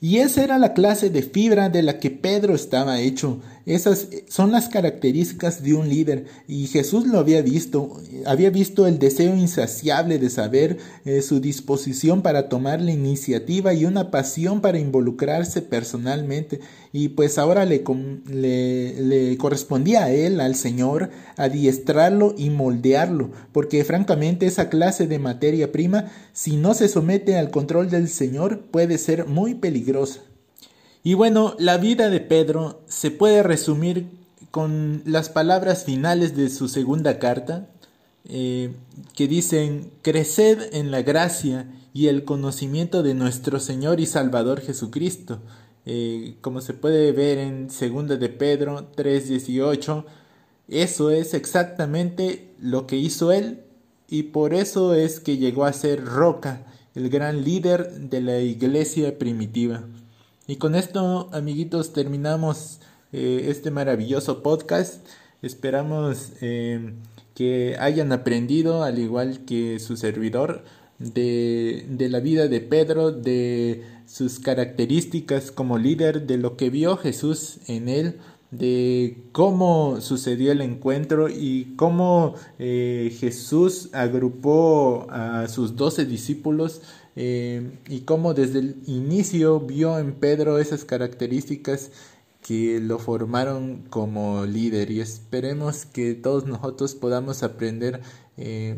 Y 0.00 0.18
esa 0.18 0.42
era 0.42 0.58
la 0.58 0.72
clase 0.72 1.10
de 1.10 1.22
fibra 1.22 1.68
de 1.68 1.82
la 1.82 2.00
que 2.00 2.10
Pedro 2.10 2.54
estaba 2.54 3.00
hecho. 3.00 3.40
Esas 3.64 4.08
son 4.28 4.50
las 4.50 4.68
características 4.68 5.62
de 5.62 5.74
un 5.74 5.88
líder. 5.88 6.26
Y 6.48 6.66
Jesús 6.66 7.06
lo 7.06 7.18
había 7.18 7.42
visto, 7.42 8.00
había 8.26 8.50
visto 8.50 8.86
el 8.86 8.98
deseo 8.98 9.36
insaciable 9.36 10.18
de 10.18 10.30
saber, 10.30 10.78
eh, 11.04 11.22
su 11.22 11.40
disposición 11.40 12.22
para 12.22 12.48
tomar 12.48 12.80
la 12.80 12.90
iniciativa 12.90 13.72
y 13.72 13.84
una 13.84 14.10
pasión 14.10 14.60
para 14.60 14.78
involucrarse 14.78 15.62
personalmente. 15.62 16.60
Y 16.92 17.10
pues 17.10 17.38
ahora 17.38 17.64
le, 17.64 17.82
correspondía 19.38 20.04
a 20.04 20.10
él, 20.10 20.40
al 20.40 20.54
Señor, 20.54 21.10
adiestrarlo 21.36 22.34
y 22.36 22.50
moldearlo, 22.50 23.30
porque 23.52 23.84
francamente 23.84 24.46
esa 24.46 24.68
clase 24.68 25.06
de 25.06 25.18
materia 25.18 25.72
prima, 25.72 26.10
si 26.32 26.56
no 26.56 26.74
se 26.74 26.88
somete 26.88 27.36
al 27.36 27.50
control 27.50 27.90
del 27.90 28.08
Señor, 28.08 28.66
puede 28.70 28.98
ser 28.98 29.26
muy 29.26 29.54
peligrosa. 29.54 30.20
Y 31.04 31.14
bueno, 31.14 31.54
la 31.58 31.78
vida 31.78 32.10
de 32.10 32.20
Pedro 32.20 32.80
se 32.86 33.10
puede 33.10 33.42
resumir 33.42 34.06
con 34.52 35.02
las 35.04 35.30
palabras 35.30 35.84
finales 35.84 36.36
de 36.36 36.48
su 36.48 36.68
segunda 36.68 37.18
carta, 37.18 37.68
eh, 38.28 38.72
que 39.16 39.26
dicen, 39.26 39.90
creced 40.02 40.74
en 40.74 40.90
la 40.92 41.02
gracia 41.02 41.66
y 41.92 42.06
el 42.06 42.24
conocimiento 42.24 43.02
de 43.02 43.14
nuestro 43.14 43.58
Señor 43.58 43.98
y 43.98 44.06
Salvador 44.06 44.60
Jesucristo. 44.60 45.40
Eh, 45.86 46.36
como 46.40 46.60
se 46.60 46.74
puede 46.74 47.10
ver 47.10 47.38
en 47.38 47.68
segunda 47.70 48.16
de 48.16 48.28
Pedro 48.28 48.86
3:18, 48.94 50.04
eso 50.68 51.10
es 51.10 51.34
exactamente 51.34 52.54
lo 52.60 52.86
que 52.86 52.96
hizo 52.96 53.32
él 53.32 53.64
y 54.08 54.24
por 54.24 54.54
eso 54.54 54.94
es 54.94 55.18
que 55.18 55.38
llegó 55.38 55.64
a 55.64 55.72
ser 55.72 56.04
Roca, 56.04 56.66
el 56.94 57.08
gran 57.08 57.42
líder 57.42 57.90
de 57.92 58.20
la 58.20 58.38
iglesia 58.38 59.18
primitiva. 59.18 59.84
Y 60.52 60.56
con 60.56 60.74
esto, 60.74 61.30
amiguitos, 61.32 61.94
terminamos 61.94 62.78
eh, 63.10 63.46
este 63.48 63.70
maravilloso 63.70 64.42
podcast. 64.42 65.02
Esperamos 65.40 66.32
eh, 66.42 66.92
que 67.34 67.76
hayan 67.80 68.12
aprendido, 68.12 68.82
al 68.82 68.98
igual 68.98 69.46
que 69.46 69.78
su 69.80 69.96
servidor, 69.96 70.62
de, 70.98 71.86
la 71.98 72.20
vida 72.20 72.48
de 72.48 72.60
Pedro, 72.60 73.12
de 73.12 73.82
sus 74.06 74.40
características 74.40 75.52
como 75.52 75.78
líder, 75.78 76.26
de 76.26 76.36
lo 76.36 76.58
que 76.58 76.68
vio 76.68 76.98
Jesús 76.98 77.56
en 77.66 77.88
él, 77.88 78.18
de 78.50 79.22
cómo 79.32 80.02
sucedió 80.02 80.52
el 80.52 80.60
encuentro 80.60 81.30
y 81.30 81.72
cómo 81.76 82.34
eh, 82.58 83.16
Jesús 83.18 83.88
agrupó 83.94 85.06
a 85.08 85.48
sus 85.48 85.76
doce 85.76 86.04
discípulos 86.04 86.82
eh, 87.16 87.78
y 87.88 88.00
cómo 88.00 88.34
desde 88.34 88.60
el 88.60 88.76
inicio 88.86 89.60
vio 89.60 89.98
en 89.98 90.12
Pedro 90.14 90.58
esas 90.58 90.84
características 90.84 91.90
que 92.42 92.80
lo 92.80 92.98
formaron 92.98 93.84
como 93.90 94.44
líder. 94.46 94.90
Y 94.90 95.00
esperemos 95.00 95.86
que 95.86 96.14
todos 96.14 96.46
nosotros 96.46 96.94
podamos 96.94 97.42
aprender 97.42 98.00
eh, 98.36 98.76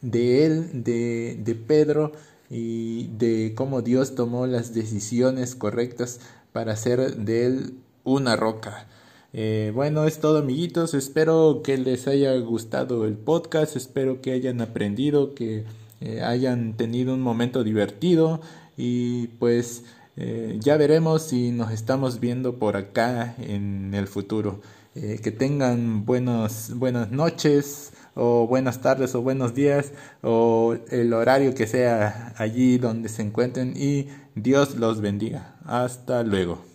de 0.00 0.46
él, 0.46 0.84
de, 0.84 1.38
de 1.42 1.54
Pedro 1.54 2.12
y 2.50 3.08
de 3.18 3.54
cómo 3.54 3.82
Dios 3.82 4.14
tomó 4.14 4.46
las 4.46 4.74
decisiones 4.74 5.54
correctas 5.54 6.20
para 6.52 6.72
hacer 6.72 7.16
de 7.16 7.46
él 7.46 7.74
una 8.04 8.36
roca. 8.36 8.88
Eh, 9.32 9.70
bueno, 9.74 10.06
es 10.06 10.18
todo 10.18 10.38
amiguitos, 10.38 10.94
espero 10.94 11.60
que 11.62 11.78
les 11.78 12.08
haya 12.08 12.36
gustado 12.38 13.04
el 13.04 13.14
podcast, 13.14 13.76
espero 13.76 14.20
que 14.20 14.32
hayan 14.32 14.60
aprendido, 14.60 15.34
que 15.34 15.64
eh, 16.00 16.22
hayan 16.22 16.76
tenido 16.76 17.14
un 17.14 17.20
momento 17.20 17.62
divertido 17.64 18.40
y 18.76 19.28
pues 19.38 19.84
eh, 20.16 20.56
ya 20.60 20.76
veremos 20.76 21.22
si 21.22 21.50
nos 21.50 21.72
estamos 21.72 22.20
viendo 22.20 22.58
por 22.58 22.76
acá 22.76 23.34
en 23.38 23.94
el 23.94 24.06
futuro. 24.06 24.60
Eh, 24.96 25.20
que 25.22 25.30
tengan 25.30 26.04
buenas 26.04 26.70
noches 27.10 27.92
o 28.14 28.48
buenas 28.48 28.80
tardes 28.80 29.14
o 29.14 29.22
buenos 29.22 29.54
días 29.54 29.92
o 30.20 30.76
el 30.90 31.12
horario 31.12 31.54
que 31.54 31.68
sea 31.68 32.34
allí 32.36 32.76
donde 32.76 33.08
se 33.08 33.22
encuentren 33.22 33.74
y 33.76 34.08
Dios 34.34 34.74
los 34.74 35.00
bendiga. 35.00 35.54
Hasta 35.64 36.24
luego. 36.24 36.69